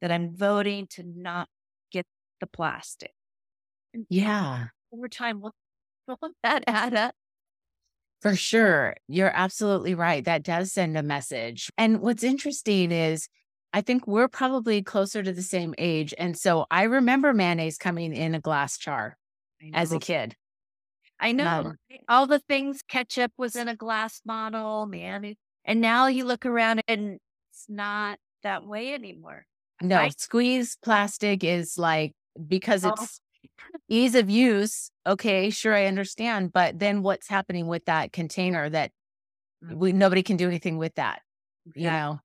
[0.00, 1.48] that I'm voting to not
[1.92, 2.06] get
[2.40, 3.12] the plastic.
[4.08, 5.54] Yeah, Over time, will,
[6.08, 7.14] will that add up?
[8.20, 8.94] For sure.
[9.08, 10.24] You're absolutely right.
[10.24, 11.70] That does send a message.
[11.76, 13.28] And what's interesting is,
[13.72, 16.14] I think we're probably closer to the same age.
[16.16, 19.16] And so I remember mayonnaise coming in a glass jar
[19.74, 20.34] as a kid.
[21.20, 21.76] I know Um,
[22.08, 25.34] all the things ketchup was in a glass bottle, man.
[25.64, 27.18] And now you look around and
[27.50, 29.46] it's not that way anymore.
[29.82, 32.12] No, I- squeeze plastic is like
[32.48, 32.90] because Oh.
[32.90, 33.20] it's
[33.88, 34.90] ease of use.
[35.06, 36.52] Okay, sure, I understand.
[36.52, 38.92] But then what's happening with that container that
[39.62, 39.76] Mm.
[39.78, 41.22] we nobody can do anything with that?
[41.74, 41.92] You Yeah.
[41.92, 42.20] know,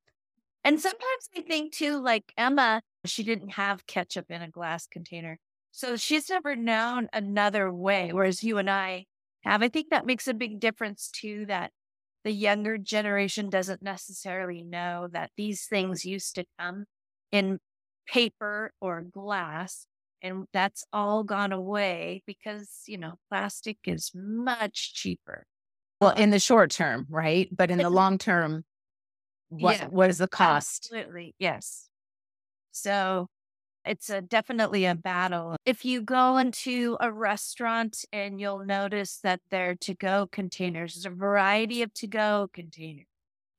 [0.64, 5.40] And sometimes I think too, like Emma, she didn't have ketchup in a glass container.
[5.72, 9.06] So she's never known another way, whereas you and I
[9.44, 9.64] have.
[9.64, 11.72] I think that makes a big difference too, that
[12.24, 16.86] the younger generation doesn't necessarily know that these things used to come
[17.32, 17.60] in
[18.08, 19.88] paper or glass.
[20.22, 25.46] And that's all gone away because, you know, plastic is much cheaper.
[26.00, 27.48] well, in the um, short term, right?
[27.56, 28.64] But in the long term,
[29.50, 29.88] what Yeah.
[29.88, 30.90] what is the cost?
[30.92, 31.36] Absolutely.
[31.40, 31.90] Yes.
[32.72, 33.28] So
[33.86, 35.56] it's a definitely a battle.
[35.66, 41.06] If you go into a restaurant and you'll notice that they're to go containers, there's
[41.06, 43.06] a variety of to go containers.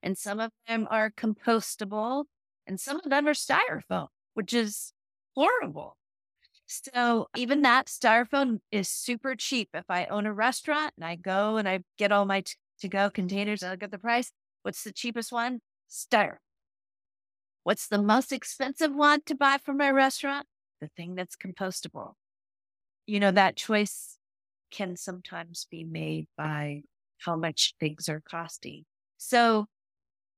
[0.02, 2.24] And some of them are compostable
[2.66, 4.92] and some of them are styrofoam, which is
[5.34, 5.96] horrible.
[6.72, 9.70] So even that styrofoam is super cheap.
[9.74, 12.44] If I own a restaurant and I go and I get all my
[12.80, 14.32] to go containers I look at the price,
[14.62, 15.60] what's the cheapest one?
[15.90, 16.38] Styrofoam.
[17.64, 20.46] What's the most expensive one to buy for my restaurant?
[20.80, 22.14] The thing that's compostable.
[23.06, 24.18] You know, that choice
[24.70, 26.82] can sometimes be made by
[27.18, 28.84] how much things are costing.
[29.18, 29.66] So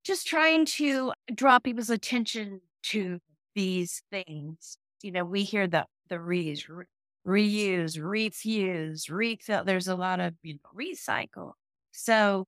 [0.04, 3.20] just trying to draw people's attention to
[3.54, 4.76] these things.
[5.02, 6.86] You know, we hear the the reuse, re-
[7.26, 9.64] reuse, refuse, refill.
[9.64, 11.52] There's a lot of you know recycle.
[11.92, 12.46] So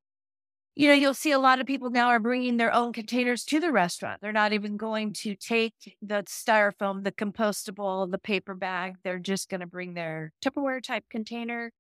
[0.77, 3.61] you know, you'll see a lot of people now are bringing their own containers to
[3.61, 4.21] the restaurant.
[4.21, 8.97] They're not even going to take the styrofoam, the compostable, the paper bag.
[9.03, 11.73] They're just going to bring their Tupperware type container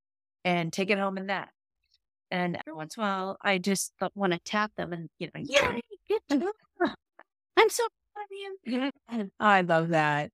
[0.46, 1.50] and take it home in that.
[2.30, 5.42] And every once in a while, I just want to tap them and, you know,
[5.44, 5.78] yeah.
[7.56, 7.84] I'm so
[8.14, 9.30] proud of you.
[9.40, 10.30] I love that.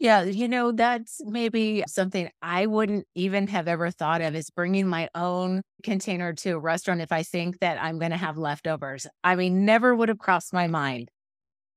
[0.00, 4.88] Yeah, you know, that's maybe something I wouldn't even have ever thought of is bringing
[4.88, 9.06] my own container to a restaurant if I think that I'm going to have leftovers.
[9.22, 11.10] I mean, never would have crossed my mind.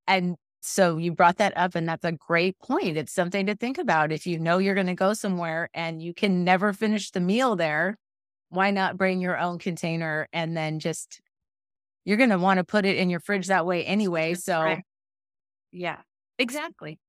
[0.07, 2.97] And So you brought that up, and that's a great point.
[2.97, 4.11] It's something to think about.
[4.13, 7.55] If you know you're going to go somewhere and you can never finish the meal
[7.57, 7.97] there,
[8.49, 11.21] why not bring your own container and then just
[12.05, 14.35] you're going to want to put it in your fridge that way anyway.
[14.35, 14.83] So, right.
[15.71, 15.99] yeah,
[16.39, 16.99] exactly.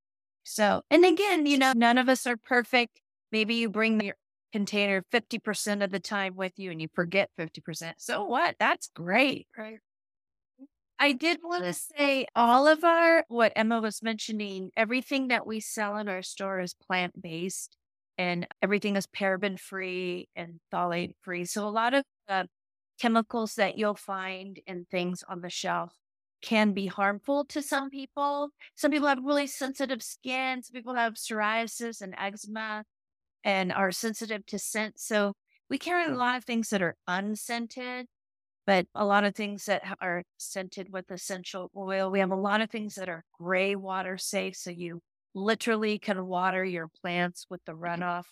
[0.44, 3.00] So, and again, you know, none of us are perfect.
[3.32, 4.14] Maybe you bring your
[4.52, 7.94] container 50% of the time with you and you forget 50%.
[7.98, 8.54] So what?
[8.60, 9.48] That's great.
[9.58, 9.74] Right.
[9.74, 10.64] Mm-hmm.
[11.00, 15.58] I did want to say all of our, what Emma was mentioning, everything that we
[15.58, 17.76] sell in our store is plant based
[18.16, 21.46] and everything is paraben free and phthalate free.
[21.46, 22.46] So a lot of the
[23.00, 25.94] chemicals that you'll find in things on the shelf
[26.44, 28.50] can be harmful to some people.
[28.74, 30.62] Some people have really sensitive skin.
[30.62, 32.84] Some people have psoriasis and eczema
[33.42, 35.00] and are sensitive to scent.
[35.00, 35.32] So
[35.70, 38.06] we carry a lot of things that are unscented,
[38.66, 42.10] but a lot of things that are scented with essential oil.
[42.10, 44.54] We have a lot of things that are gray water safe.
[44.56, 45.00] So you
[45.34, 48.02] literally can water your plants with the mm-hmm.
[48.02, 48.24] runoff.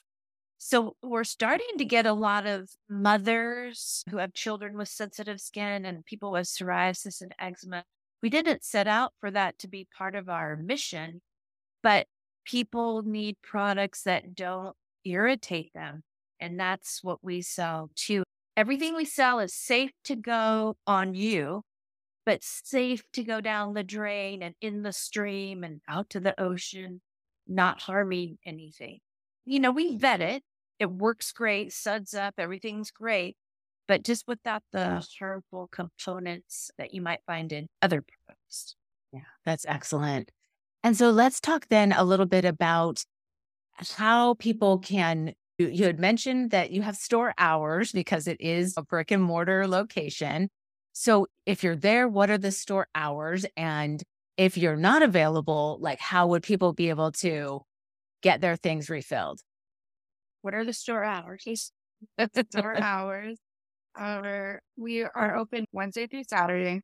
[0.58, 5.86] So we're starting to get a lot of mothers who have children with sensitive skin
[5.86, 7.82] and people with psoriasis and eczema
[8.22, 11.20] we didn't set out for that to be part of our mission,
[11.82, 12.06] but
[12.44, 16.02] people need products that don't irritate them.
[16.40, 18.22] And that's what we sell too.
[18.56, 21.62] Everything we sell is safe to go on you,
[22.24, 26.38] but safe to go down the drain and in the stream and out to the
[26.40, 27.00] ocean,
[27.48, 28.98] not harming anything.
[29.44, 30.42] You know, we vet it.
[30.78, 33.36] It works great, suds up, everything's great
[33.92, 38.74] but just without the harmful components that you might find in other products.
[39.12, 40.30] Yeah, that's excellent.
[40.82, 43.04] And so let's talk then a little bit about
[43.98, 45.34] how people can.
[45.58, 49.68] You had mentioned that you have store hours because it is a brick and mortar
[49.68, 50.48] location.
[50.94, 53.44] So if you're there, what are the store hours?
[53.58, 54.02] And
[54.38, 57.60] if you're not available, like how would people be able to
[58.22, 59.42] get their things refilled?
[60.40, 61.44] What are the store hours?
[62.50, 63.38] store hours
[63.96, 66.82] our, we are open Wednesday through Saturday.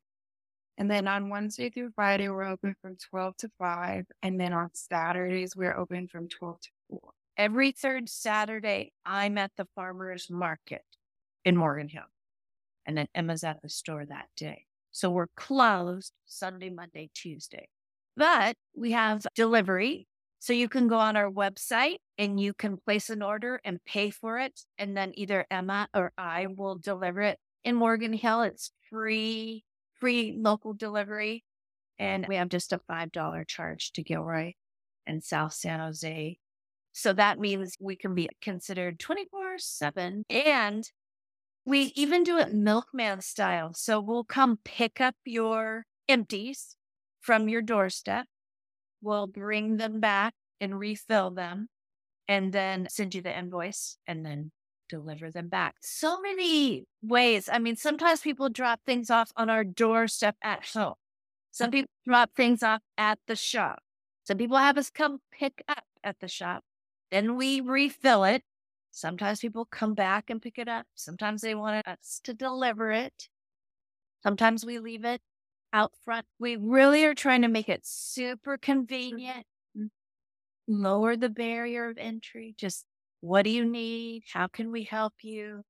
[0.77, 4.05] And then on Wednesday through Friday, we're open from 12 to 5.
[4.23, 6.99] And then on Saturdays, we're open from 12 to 4.
[7.37, 10.83] Every third Saturday, I'm at the farmer's market
[11.45, 12.03] in Morgan Hill.
[12.85, 14.65] And then Emma's at the store that day.
[14.91, 17.69] So we're closed Sunday, Monday, Tuesday.
[18.17, 20.08] But we have delivery
[20.39, 24.09] so you can go on our website and you can place an order and pay
[24.09, 24.61] for it.
[24.77, 27.37] And then either Emma or I will deliver it.
[27.65, 29.65] In Morgan Hill, it's free,
[29.99, 31.43] free local delivery.
[31.99, 34.53] And we have just a $5 charge to Gilroy
[35.05, 36.37] and South San Jose.
[36.93, 40.23] So that means we can be considered 24 7.
[40.29, 40.89] And
[41.65, 43.73] we even do it milkman style.
[43.73, 46.77] So we'll come pick up your empties
[47.19, 48.25] from your doorstep
[49.01, 51.69] We'll bring them back and refill them
[52.27, 54.51] and then send you the invoice and then
[54.89, 55.75] deliver them back.
[55.81, 57.49] So many ways.
[57.51, 60.95] I mean, sometimes people drop things off on our doorstep at home.
[61.51, 63.79] Some people drop things off at the shop.
[64.23, 66.63] Some people have us come pick up at the shop.
[67.11, 68.43] Then we refill it.
[68.91, 70.85] Sometimes people come back and pick it up.
[70.95, 73.29] Sometimes they want us to deliver it.
[74.21, 75.21] Sometimes we leave it
[75.73, 76.25] out front.
[76.39, 78.71] We really are trying to make it super mm-hmm.
[78.71, 79.45] convenient,
[80.67, 82.55] lower the barrier of entry.
[82.57, 82.85] Just
[83.21, 84.23] what do you need?
[84.31, 85.63] How can we help you?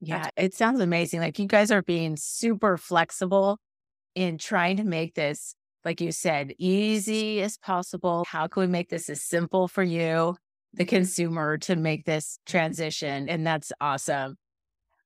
[0.00, 1.20] Yeah, it sounds amazing.
[1.20, 3.58] Like you guys are being super flexible
[4.14, 8.24] in trying to make this, like you said, easy as possible.
[8.28, 10.36] How can we make this as simple for you,
[10.74, 10.96] the mm-hmm.
[10.96, 13.28] consumer, to make this transition?
[13.28, 14.36] And that's awesome.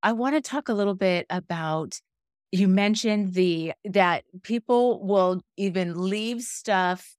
[0.03, 2.01] I want to talk a little bit about
[2.53, 7.17] you mentioned the that people will even leave stuff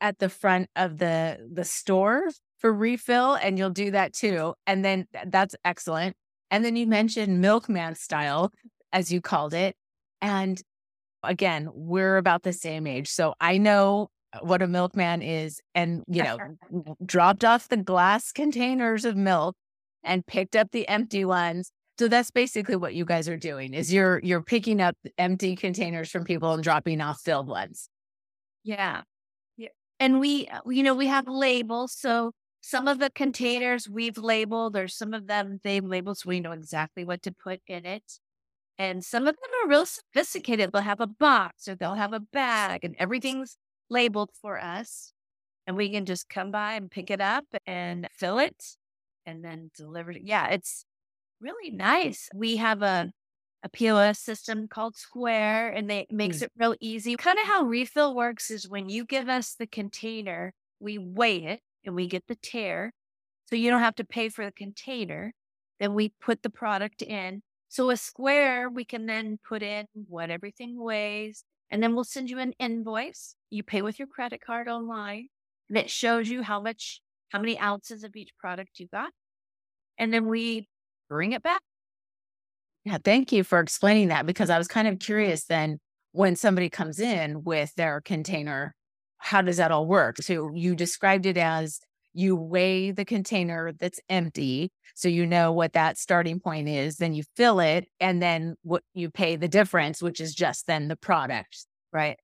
[0.00, 4.84] at the front of the the store for refill and you'll do that too and
[4.84, 6.16] then that's excellent
[6.50, 8.52] and then you mentioned milkman style
[8.92, 9.74] as you called it
[10.20, 10.60] and
[11.22, 14.08] again we're about the same age so i know
[14.40, 16.38] what a milkman is and you know
[17.06, 19.54] dropped off the glass containers of milk
[20.02, 23.92] and picked up the empty ones so that's basically what you guys are doing is
[23.92, 27.88] you're you're picking up empty containers from people and dropping off filled ones.
[28.64, 29.02] Yeah.
[29.56, 29.68] Yeah.
[30.00, 31.92] And we uh, you know, we have labels.
[31.92, 36.40] So some of the containers we've labeled, or some of them they've labeled so we
[36.40, 38.18] know exactly what to put in it.
[38.78, 40.72] And some of them are real sophisticated.
[40.72, 43.56] They'll have a box or they'll have a bag and everything's
[43.88, 45.12] labeled for us.
[45.66, 48.76] And we can just come by and pick it up and fill it
[49.26, 50.22] and then deliver it.
[50.24, 50.84] Yeah, it's
[51.44, 52.28] really nice.
[52.34, 53.12] We have a
[53.64, 56.44] a POS system called Square, and they, it makes Mm.
[56.44, 57.16] it real easy.
[57.16, 61.60] Kind of how refill works is when you give us the container, we weigh it
[61.84, 62.92] and we get the tare.
[63.46, 65.32] So you don't have to pay for the container.
[65.80, 67.42] Then we put the product in.
[67.70, 72.30] So a Square, we can then put in what everything weighs, and then we'll send
[72.30, 73.36] you an invoice.
[73.50, 75.28] You pay with your credit card online,
[75.70, 79.12] and it shows you how much, how many ounces of each product you got.
[79.98, 80.68] And then we
[81.08, 81.60] bring it back.
[82.84, 85.78] Yeah, thank you for explaining that because I was kind of curious then
[86.12, 88.74] when somebody comes in with their container,
[89.18, 90.18] how does that all work?
[90.18, 91.80] So you described it as
[92.12, 94.70] you weigh the container that's empty.
[94.94, 96.96] So you know what that starting point is.
[96.96, 100.88] Then you fill it and then what you pay the difference, which is just then
[100.88, 101.66] the product.
[101.92, 102.16] Right.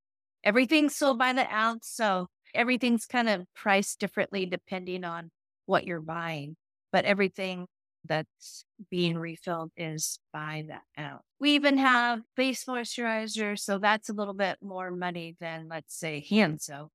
[0.44, 1.88] Everything's sold by the ounce.
[1.88, 5.30] So everything's kind of priced differently depending on
[5.66, 6.56] what you're buying.
[6.92, 7.66] But everything
[8.06, 11.22] that's being refilled is by the ounce.
[11.38, 13.58] We even have face moisturizer.
[13.58, 16.90] So that's a little bit more money than, let's say, hand soap.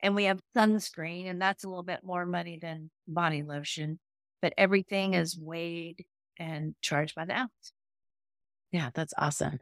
[0.00, 3.98] And we have sunscreen, and that's a little bit more money than body lotion.
[4.40, 6.04] But everything is weighed
[6.38, 7.72] and charged by the ounce.
[8.70, 9.58] Yeah, that's awesome.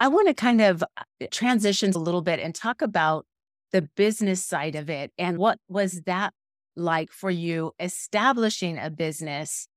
[0.00, 3.26] I want to kind of uh, transition a little bit and talk about
[3.72, 6.32] the business side of it and what was that
[6.76, 9.68] like for you establishing a business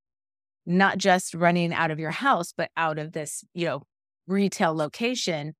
[0.66, 3.84] not just running out of your house but out of this, you know,
[4.28, 5.54] retail location.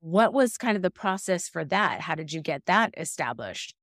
[0.00, 2.02] What was kind of the process for that?
[2.02, 3.74] How did you get that established?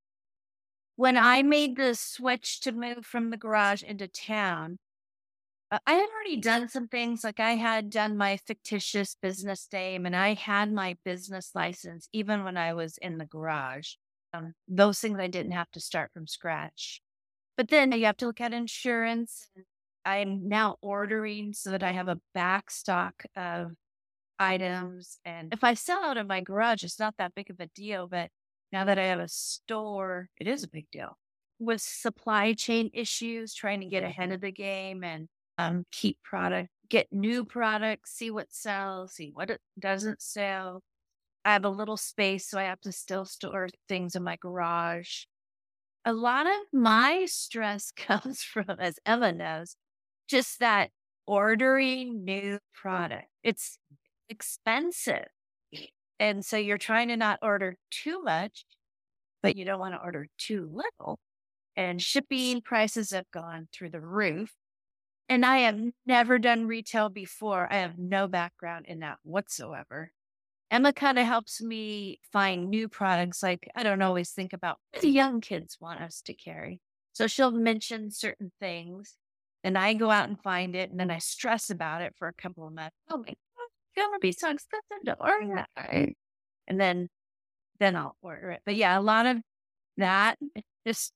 [1.01, 4.77] when I made the switch to move from the garage into town,
[5.71, 7.23] uh, I had already done some things.
[7.23, 12.43] Like I had done my fictitious business name and I had my business license even
[12.43, 13.93] when I was in the garage.
[14.31, 17.01] Um, those things I didn't have to start from scratch.
[17.57, 19.49] But then you have to look at insurance.
[20.05, 23.71] I'm now ordering so that I have a back stock of
[24.39, 25.19] items.
[25.23, 28.07] And if I sell out of my garage, it's not that big of a deal.
[28.07, 28.29] But
[28.71, 31.17] now that I have a store, it is a big deal.
[31.59, 36.69] With supply chain issues, trying to get ahead of the game and um, keep product,
[36.89, 40.81] get new products, see what sells, see what it doesn't sell.
[41.45, 45.25] I have a little space, so I have to still store things in my garage.
[46.03, 49.75] A lot of my stress comes from, as Emma knows,
[50.31, 50.89] just that
[51.27, 53.27] ordering new product.
[53.43, 53.77] It's
[54.29, 55.27] expensive.
[56.19, 58.65] And so you're trying to not order too much,
[59.43, 61.19] but you don't want to order too little.
[61.75, 64.51] And shipping prices have gone through the roof.
[65.29, 67.67] And I have never done retail before.
[67.71, 70.11] I have no background in that whatsoever.
[70.69, 73.43] Emma kind of helps me find new products.
[73.43, 76.81] Like, I don't always think about what the young kids want us to carry.
[77.13, 79.15] So she'll mention certain things,
[79.63, 80.89] and I go out and find it.
[80.89, 82.95] And then I stress about it for a couple of months.
[83.09, 83.35] Oh my God,
[83.95, 85.69] it's to be so expensive to order that.
[85.77, 86.17] right?
[86.67, 87.09] And then,
[87.79, 88.61] then I'll order it.
[88.65, 89.37] But yeah, a lot of
[89.97, 90.37] that,
[90.85, 91.13] just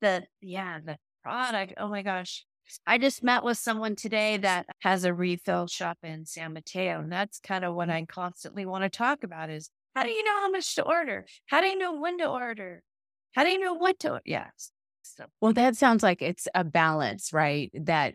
[0.00, 1.74] the, yeah, the product.
[1.78, 2.44] Oh my gosh.
[2.86, 7.00] I just met with someone today that has a refill shop in San Mateo.
[7.00, 7.92] And that's kind of what mm.
[7.92, 11.24] I constantly want to talk about is how do you know how much to order?
[11.46, 12.82] How do you know when to order?
[13.32, 14.20] How do you know what to?
[14.24, 14.70] Yes.
[15.16, 17.70] So, Well, that sounds like it's a balance, right?
[17.74, 18.14] That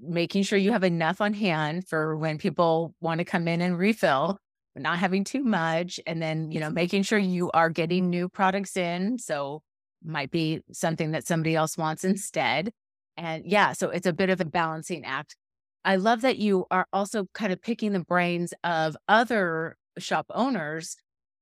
[0.00, 3.78] making sure you have enough on hand for when people want to come in and
[3.78, 4.38] refill,
[4.74, 6.00] but not having too much.
[6.06, 6.74] And then, you know, mm-hmm.
[6.74, 9.18] making sure you are getting new products in.
[9.18, 9.62] So
[10.02, 12.70] might be something that somebody else wants instead.
[13.16, 15.36] And yeah, so it's a bit of a balancing act.
[15.84, 20.96] I love that you are also kind of picking the brains of other shop owners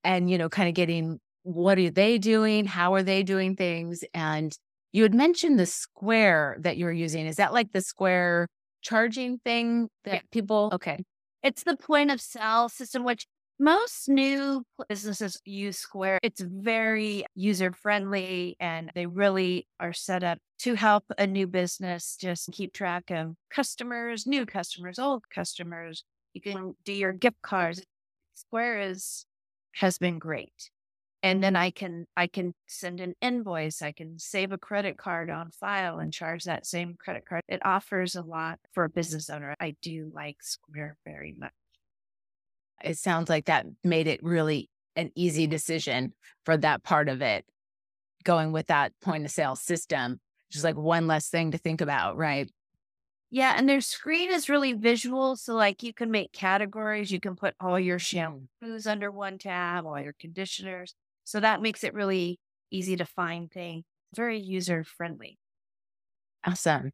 [0.05, 2.67] and, you know, kind of getting what are they doing?
[2.67, 4.05] How are they doing things?
[4.13, 4.57] And
[4.93, 7.27] you had mentioned the square that you're using.
[7.27, 8.49] Is that like the square
[8.83, 10.21] charging thing that Yeah.
[10.33, 10.71] people?
[10.73, 11.05] Okay.
[11.43, 13.27] it's the point of sale system, which
[13.61, 16.19] most new businesses use Square.
[16.23, 22.17] It's very user friendly and they really are set up to help a new business
[22.21, 26.05] just keep track of customers, new customers, old customers.
[26.35, 27.83] You can do your gift cards.
[28.35, 29.27] Square is
[29.75, 30.71] has been great.
[31.29, 33.83] And then I can I can send an invoice.
[33.83, 37.43] I can save a credit card on file and charge that same credit card.
[37.49, 39.55] It offers a lot for a business owner.
[39.61, 41.53] I do like Square very much.
[42.83, 46.15] It sounds like that made it really an easy decision
[46.47, 47.45] for that part of it,
[48.25, 50.21] going with that point of sale system.
[50.51, 52.51] Just like one less thing to think about, right?
[53.31, 55.37] Yeah, and their screen is really visual.
[55.37, 57.11] So, like, you can make categories.
[57.11, 58.17] You can put all your hmm.
[58.63, 60.95] shampoos under one tab, all your conditioners.
[61.29, 63.85] So that makes it really easy to find things.
[64.17, 65.39] Very user friendly.
[66.47, 66.93] Awesome.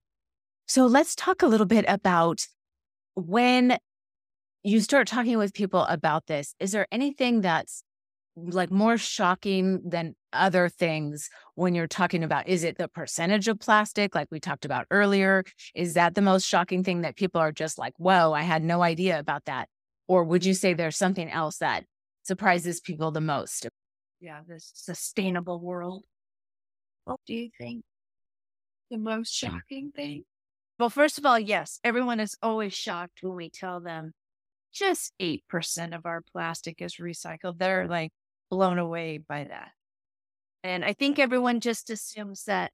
[0.66, 2.40] So let's talk a little bit about
[3.14, 3.78] when
[4.64, 7.84] you start talking with people about this, is there anything that's
[8.34, 13.60] like more shocking than other things when you're talking about is it the percentage of
[13.60, 17.52] plastic like we talked about earlier is that the most shocking thing that people are
[17.52, 19.68] just like whoa i had no idea about that
[20.08, 21.84] or would you say there's something else that
[22.24, 23.68] surprises people the most
[24.24, 26.04] yeah this sustainable world
[27.04, 27.84] what do you think
[28.90, 30.24] the most shocking thing
[30.78, 34.12] well first of all yes everyone is always shocked when we tell them
[34.72, 38.10] just 8% of our plastic is recycled they're like
[38.54, 39.70] blown away by that.
[40.62, 42.70] And I think everyone just assumes that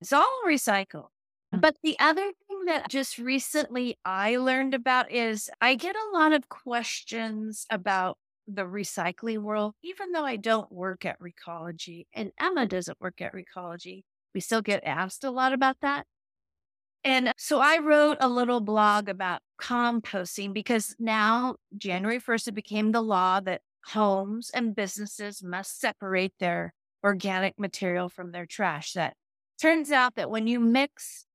[0.00, 1.08] it's all recycled.
[1.54, 1.60] Mm.
[1.60, 6.32] But the other thing that just recently I learned about is I get a lot
[6.32, 8.18] of questions about
[8.54, 13.34] the recycling world, even though I don't work at Recology and Emma doesn't work at
[13.34, 14.02] Recology.
[14.34, 16.06] We still get asked a lot about that.
[17.02, 22.92] And so I wrote a little blog about composting because now, January 1st, it became
[22.92, 28.92] the law that homes and businesses must separate their organic material from their trash.
[28.92, 29.14] That
[29.60, 31.26] turns out that when you mix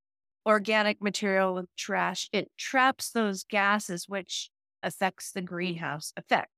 [0.45, 4.51] organic material with trash, it traps those gases, which
[4.83, 6.49] affects the greenhouse effect.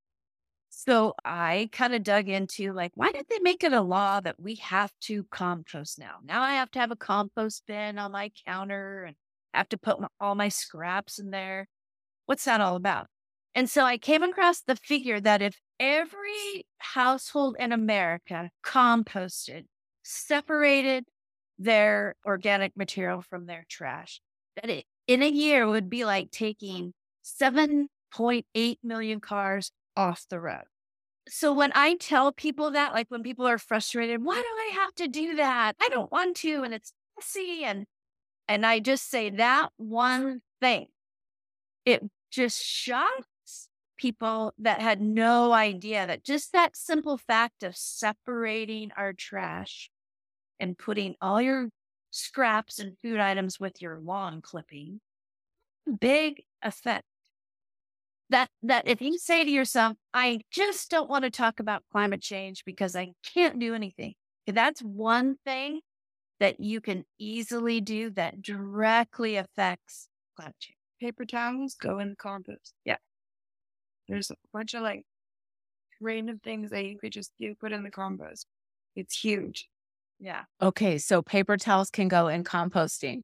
[0.79, 4.39] So I kind of dug into like, why did they make it a law that
[4.39, 6.17] we have to compost now?
[6.23, 9.15] Now I have to have a compost bin on my counter and
[9.55, 11.67] have to put my, all my scraps in there.
[12.27, 13.07] What's that all about?
[13.55, 19.63] And so I came across the figure that if every household in America composted,
[20.03, 21.05] separated
[21.57, 24.21] their organic material from their trash.
[24.57, 26.93] That it, in a year would be like taking
[27.25, 30.63] 7.8 million cars off the road.
[31.27, 34.95] So when I tell people that, like when people are frustrated, why do I have
[34.95, 35.75] to do that?
[35.81, 37.85] I don't want to, and it's messy, and
[38.47, 40.87] and I just say that one thing,
[41.83, 43.67] it just shocks
[43.97, 49.89] people that had no idea that just that simple fact of separating our trash
[50.59, 51.69] and putting all your
[52.11, 55.01] scraps and food items with your lawn clipping,
[55.99, 57.03] big effect.
[58.29, 62.21] That that if you say to yourself, I just don't want to talk about climate
[62.21, 64.15] change because I can't do anything.
[64.45, 65.81] That's one thing
[66.39, 70.77] that you can easily do that directly affects climate change.
[70.99, 72.73] Paper towels go in the compost.
[72.85, 72.97] Yeah.
[74.07, 75.03] There's a bunch of like
[76.01, 78.45] random things that you could just you put in the compost.
[78.95, 79.67] It's huge.
[80.19, 80.43] Yeah.
[80.61, 80.97] Okay.
[80.97, 83.21] So paper towels can go in composting.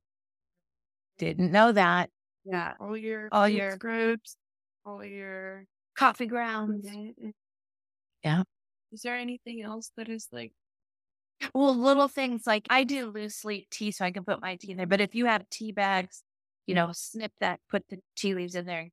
[1.17, 2.09] Didn't know that.
[2.45, 2.73] Yeah.
[2.79, 4.37] All your all your scrubs,
[4.85, 5.65] all your
[5.97, 6.87] coffee grounds.
[6.87, 7.29] Mm-hmm.
[8.23, 8.43] Yeah.
[8.91, 10.53] Is there anything else that is like
[11.53, 14.71] well, little things like I do loose leaf tea, so I can put my tea
[14.71, 14.87] in there.
[14.87, 16.23] But if you have tea bags,
[16.67, 18.89] you know, snip that, put the tea leaves in there,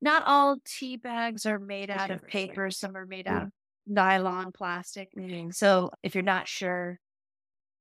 [0.00, 2.70] not all tea bags are made out of paper.
[2.70, 3.48] Some are made out of
[3.86, 5.10] nylon plastic.
[5.16, 5.50] Mm-hmm.
[5.50, 6.98] So if you're not sure,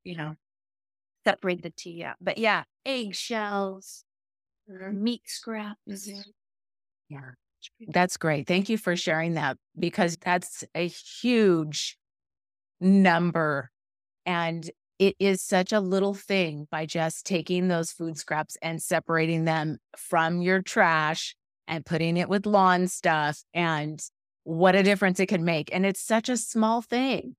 [0.03, 0.35] you know,
[1.25, 2.17] separate the tea out.
[2.19, 4.03] But yeah, eggshells,
[4.69, 5.03] Mm-hmm.
[5.03, 6.09] meat scraps.
[7.09, 7.31] Yeah.
[7.87, 8.47] That's great.
[8.47, 11.97] Thank you for sharing that because that's a huge
[12.79, 13.71] number.
[14.25, 19.45] And it is such a little thing by just taking those food scraps and separating
[19.45, 21.35] them from your trash
[21.67, 23.99] and putting it with lawn stuff and
[24.43, 25.69] what a difference it can make.
[25.73, 27.35] And it's such a small thing.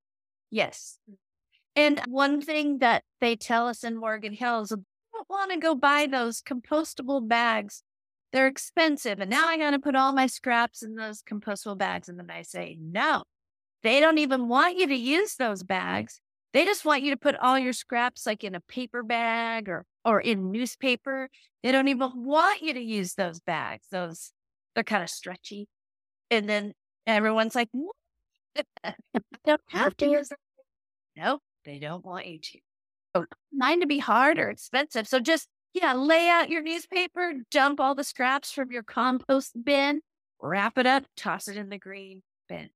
[0.51, 0.99] Yes.
[1.75, 6.05] And one thing that they tell us in Morgan Hills, don't want to go buy
[6.05, 7.83] those compostable bags.
[8.33, 9.19] They're expensive.
[9.19, 12.09] And now I got to put all my scraps in those compostable bags.
[12.09, 13.23] And then I say, no,
[13.83, 16.19] they don't even want you to use those bags.
[16.51, 19.85] They just want you to put all your scraps like in a paper bag or
[20.03, 21.29] or in newspaper.
[21.61, 23.87] They don't even want you to use those bags.
[23.91, 24.31] Those
[24.73, 25.67] they're kind of stretchy.
[26.31, 26.73] And then
[27.05, 27.69] everyone's like,
[28.83, 28.93] I
[29.45, 30.37] don't have to use them.
[31.15, 32.59] No, they don't want you to.
[33.15, 35.07] Oh, mine to be hard or expensive.
[35.07, 40.01] So just yeah, lay out your newspaper, dump all the scraps from your compost bin,
[40.41, 42.69] wrap it up, toss it in the green bin.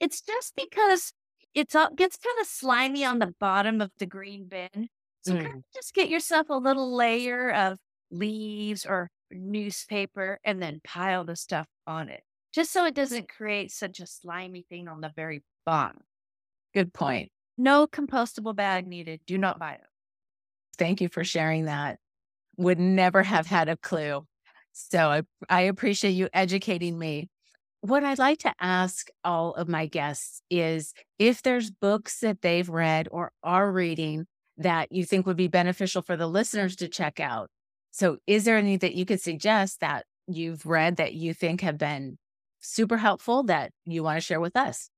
[0.00, 1.12] It's just because
[1.54, 4.88] it's all gets kind of slimy on the bottom of the green bin.
[5.22, 5.42] So mm.
[5.42, 7.78] kind of just get yourself a little layer of
[8.10, 12.22] leaves or newspaper and then pile the stuff on it.
[12.52, 16.02] Just so it doesn't create such a slimy thing on the very bottom.
[16.74, 17.30] Good point.
[17.56, 19.20] No compostable bag needed.
[19.26, 19.80] Do not buy it.
[20.76, 21.98] Thank you for sharing that.
[22.56, 24.26] Would never have had a clue.
[24.72, 27.28] So I, I appreciate you educating me
[27.82, 32.68] what I'd like to ask all of my guests is if there's books that they've
[32.68, 34.26] read or are reading
[34.58, 37.50] that you think would be beneficial for the listeners to check out.
[37.92, 41.78] So, is there any that you could suggest that you've read that you think have
[41.78, 42.18] been
[42.60, 44.90] super helpful that you want to share with us?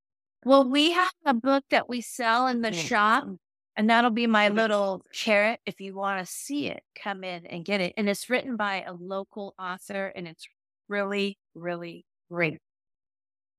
[0.45, 2.73] Well, we have a book that we sell in the Mm.
[2.73, 3.29] shop,
[3.77, 5.61] and that'll be my little carrot.
[5.67, 7.93] If you want to see it, come in and get it.
[7.97, 10.47] And it's written by a local author, and it's
[10.89, 12.59] really, really great.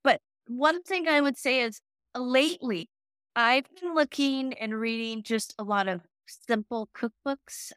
[0.03, 1.81] But one thing I would say is
[2.15, 2.89] lately,
[3.35, 7.71] I've been looking and reading just a lot of simple cookbooks.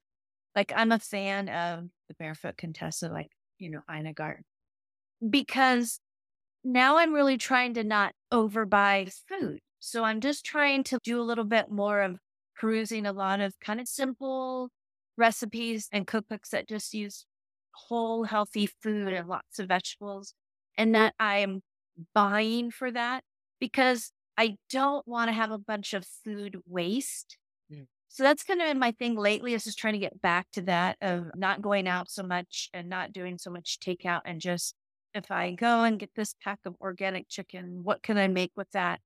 [0.57, 4.45] Like I'm a fan of the Barefoot Contessa, like, you know, Ina Garten,
[5.29, 6.01] because
[6.65, 9.61] now I'm really trying to not overbuy food.
[9.79, 12.19] So I'm just trying to do a little bit more of
[12.61, 14.69] perusing a lot of kind of simple
[15.17, 17.25] recipes and cookbooks that just use
[17.73, 20.35] whole healthy food and lots of vegetables.
[20.77, 21.63] And that I'm
[22.15, 23.25] buying for that
[23.61, 27.39] because I don't want to have a bunch of food waste.
[27.73, 27.87] Mm.
[28.09, 30.63] So that's kind of been my thing lately is just trying to get back to
[30.63, 34.75] that of not going out so much and not doing so much takeout and just
[35.15, 38.71] if I go and get this pack of organic chicken, what can I make with
[38.73, 39.01] that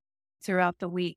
[0.44, 1.16] throughout the week?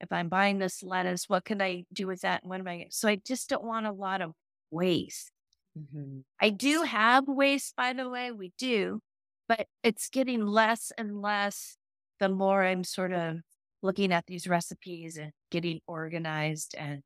[0.00, 2.42] If I'm buying this lettuce, what can I do with that?
[2.42, 2.86] And what am I?
[2.90, 4.32] So I just don't want a lot of
[4.70, 5.30] waste.
[5.78, 6.20] Mm-hmm.
[6.40, 9.00] I do have waste, by the way, we do,
[9.48, 11.76] but it's getting less and less
[12.20, 13.38] the more I'm sort of
[13.82, 17.02] looking at these recipes and getting organized and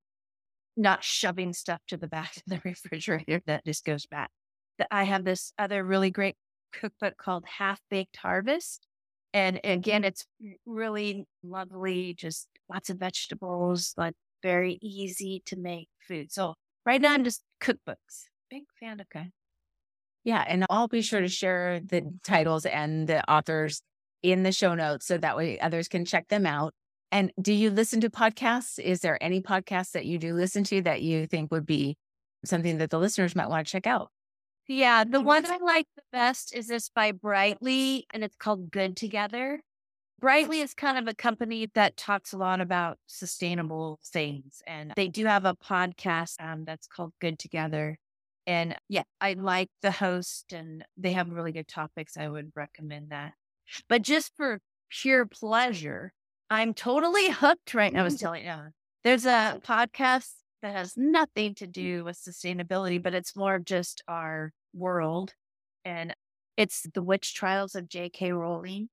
[0.77, 4.31] not shoving stuff to the back of the refrigerator that just goes back.
[4.91, 6.37] I have this other really great
[6.73, 8.87] cookbook called Half Baked Harvest.
[9.35, 10.25] And again, it's
[10.65, 16.33] really lovely, just lots of vegetables, like very easy to make food.
[16.33, 16.55] So
[16.87, 18.29] right now I'm just cookbooks.
[18.51, 19.31] Big fan of Okay.
[20.25, 20.45] Yeah.
[20.47, 23.83] And I'll be sure to share the titles and the authors
[24.23, 26.75] in the show notes so that way others can check them out.
[27.13, 28.79] And do you listen to podcasts?
[28.79, 31.97] Is there any podcasts that you do listen to that you think would be
[32.45, 34.11] something that the listeners might want to check out?
[34.69, 38.97] Yeah, the one I like the best is this by Brightly, and it's called Good
[38.97, 39.61] Together.
[40.21, 45.09] Brightly is kind of a company that talks a lot about sustainable things, and they
[45.09, 47.99] do have a podcast um, that's called Good Together.
[48.47, 52.17] And yeah, I like the host, and they have really good topics.
[52.17, 53.33] I would recommend that.
[53.89, 54.61] But just for
[54.91, 56.13] pure pleasure,
[56.51, 58.01] I'm totally hooked right now.
[58.01, 58.57] I was telling you,
[59.05, 64.03] there's a podcast that has nothing to do with sustainability, but it's more of just
[64.07, 65.33] our world.
[65.85, 66.15] And
[66.57, 68.33] it's the witch trials of J.K.
[68.33, 68.91] Rowling.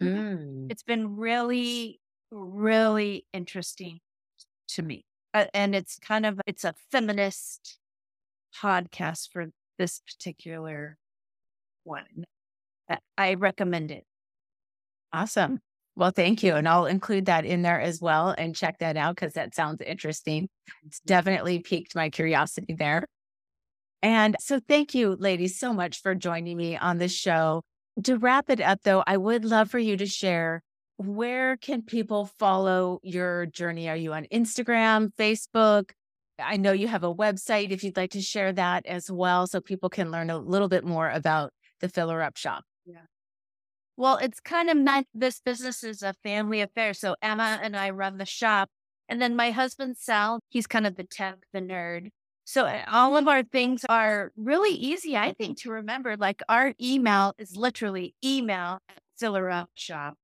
[0.00, 0.70] Mm.
[0.70, 4.00] It's been really, really interesting
[4.68, 5.04] to me.
[5.34, 7.78] Uh, and it's kind of it's a feminist
[8.60, 9.46] podcast for
[9.78, 10.96] this particular
[11.84, 12.24] one.
[13.16, 14.04] I recommend it.
[15.12, 15.60] Awesome.
[15.96, 16.54] Well, thank you.
[16.54, 19.80] And I'll include that in there as well and check that out because that sounds
[19.80, 20.48] interesting.
[20.86, 23.04] It's definitely piqued my curiosity there.
[24.00, 27.62] And so, thank you, ladies, so much for joining me on this show.
[28.04, 30.62] To wrap it up, though, I would love for you to share
[30.98, 33.88] where can people follow your journey?
[33.88, 35.90] Are you on Instagram, Facebook?
[36.40, 39.60] I know you have a website if you'd like to share that as well so
[39.60, 42.64] people can learn a little bit more about the FillerUp Shop.
[42.86, 43.02] Yeah.
[43.96, 46.94] Well, it's kind of not this business is a family affair.
[46.94, 48.68] So Emma and I run the shop.
[49.08, 52.10] And then my husband Sal, he's kind of the tech, the nerd.
[52.48, 56.16] So uh, all of our things are really easy, I think, to remember.
[56.16, 60.14] Like our email is literally email at Shop.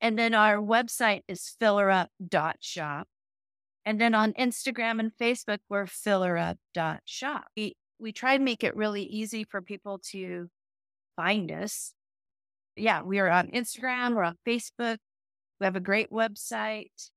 [0.00, 3.06] And then our website is fillerup.shop.
[3.84, 7.44] And then on Instagram and Facebook, we're fillerup.shop.
[7.56, 10.48] We, we try to make it really easy for people to
[11.14, 11.94] find us.
[12.74, 14.96] Yeah, we are on Instagram, we're on Facebook.
[15.60, 17.10] We have a great website.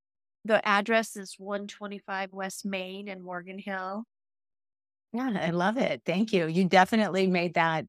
[0.44, 4.04] The address is 125 West Main in Morgan Hill.
[5.16, 6.02] Yeah, I love it.
[6.04, 6.46] Thank you.
[6.46, 7.86] You definitely made that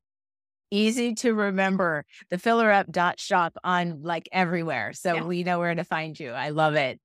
[0.72, 2.06] easy to remember.
[2.30, 4.94] The filler up dot shop on like everywhere.
[4.94, 5.24] So Yeah.
[5.24, 6.32] we know where to find you.
[6.32, 7.00] I love it.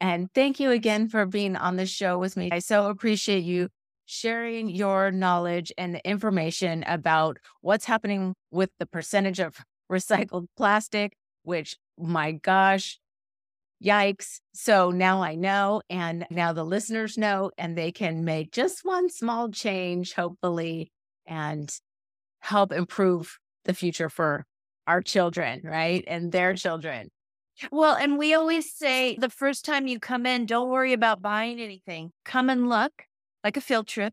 [0.00, 2.50] And thank you again for being on the show with me.
[2.52, 3.68] I so appreciate you
[4.06, 9.56] sharing your knowledge and the information about what's happening with the percentage of
[9.90, 12.98] recycled plastic, which my gosh,
[13.84, 14.40] yikes.
[14.54, 19.10] So now I know, and now the listeners know, and they can make just one
[19.10, 20.92] small change, hopefully,
[21.26, 21.70] and
[22.40, 24.46] help improve the future for
[24.86, 26.04] our children, right?
[26.06, 27.10] And their children.
[27.70, 31.60] Well, and we always say the first time you come in, don't worry about buying
[31.60, 32.12] anything.
[32.24, 33.04] Come and look
[33.42, 34.12] like a field trip.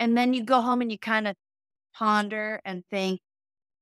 [0.00, 1.36] And then you go home and you kind of
[1.94, 3.20] ponder and think,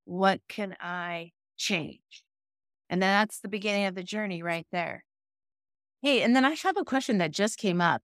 [0.05, 2.22] what can I change?
[2.93, 5.03] And then that's the beginning of the journey right there.
[6.03, 8.03] Hey, and then I have a question that just came up.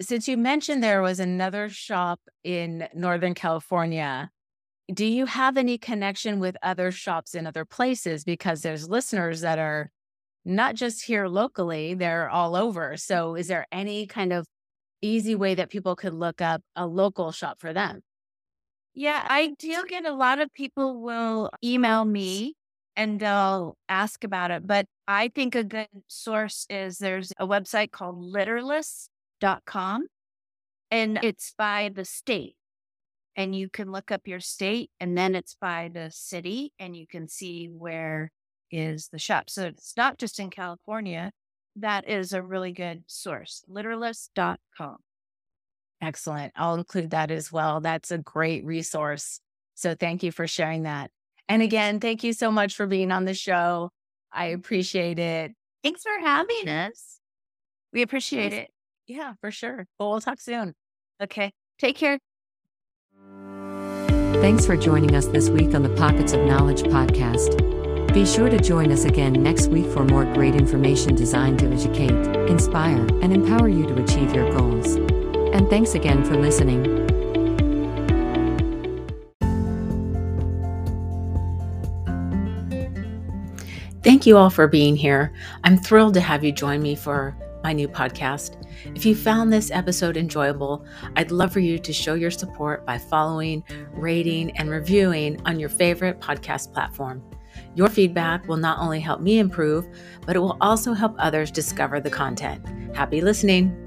[0.00, 4.30] Since you mentioned there was another shop in Northern California,
[4.92, 8.24] do you have any connection with other shops in other places?
[8.24, 9.90] Because there's listeners that are
[10.46, 12.96] not just here locally, they're all over.
[12.96, 14.46] So, is there any kind of
[15.02, 18.00] easy way that people could look up a local shop for them?
[18.94, 22.54] Yeah, I do get a lot of people will email me
[22.96, 24.66] and they'll ask about it.
[24.66, 30.06] But I think a good source is there's a website called litterless.com
[30.90, 32.56] and it's by the state.
[33.36, 37.06] And you can look up your state and then it's by the city and you
[37.06, 38.30] can see where
[38.70, 39.50] is the shop.
[39.50, 41.32] So it's not just in California.
[41.76, 43.64] That is a really good source.
[43.68, 44.96] Litterless.com.
[46.00, 46.52] Excellent.
[46.54, 47.80] I'll include that as well.
[47.80, 49.40] That's a great resource.
[49.74, 51.10] So thank you for sharing that.
[51.48, 53.90] And again, thank you so much for being on the show.
[54.32, 55.52] I appreciate it.
[55.82, 57.20] Thanks for having us.
[57.92, 58.70] We appreciate it.
[59.06, 59.86] Yeah, for sure.
[59.98, 60.74] Well, we'll talk soon.
[61.22, 61.52] Okay.
[61.78, 62.18] Take care.
[64.40, 67.62] Thanks for joining us this week on the Pockets of Knowledge podcast.
[68.12, 72.12] Be sure to join us again next week for more great information designed to educate,
[72.48, 74.96] inspire, and empower you to achieve your goals.
[75.52, 77.03] And thanks again for listening.
[84.04, 85.32] Thank you all for being here.
[85.64, 88.62] I'm thrilled to have you join me for my new podcast.
[88.94, 90.84] If you found this episode enjoyable,
[91.16, 95.70] I'd love for you to show your support by following, rating, and reviewing on your
[95.70, 97.22] favorite podcast platform.
[97.74, 99.86] Your feedback will not only help me improve,
[100.26, 102.62] but it will also help others discover the content.
[102.94, 103.80] Happy listening!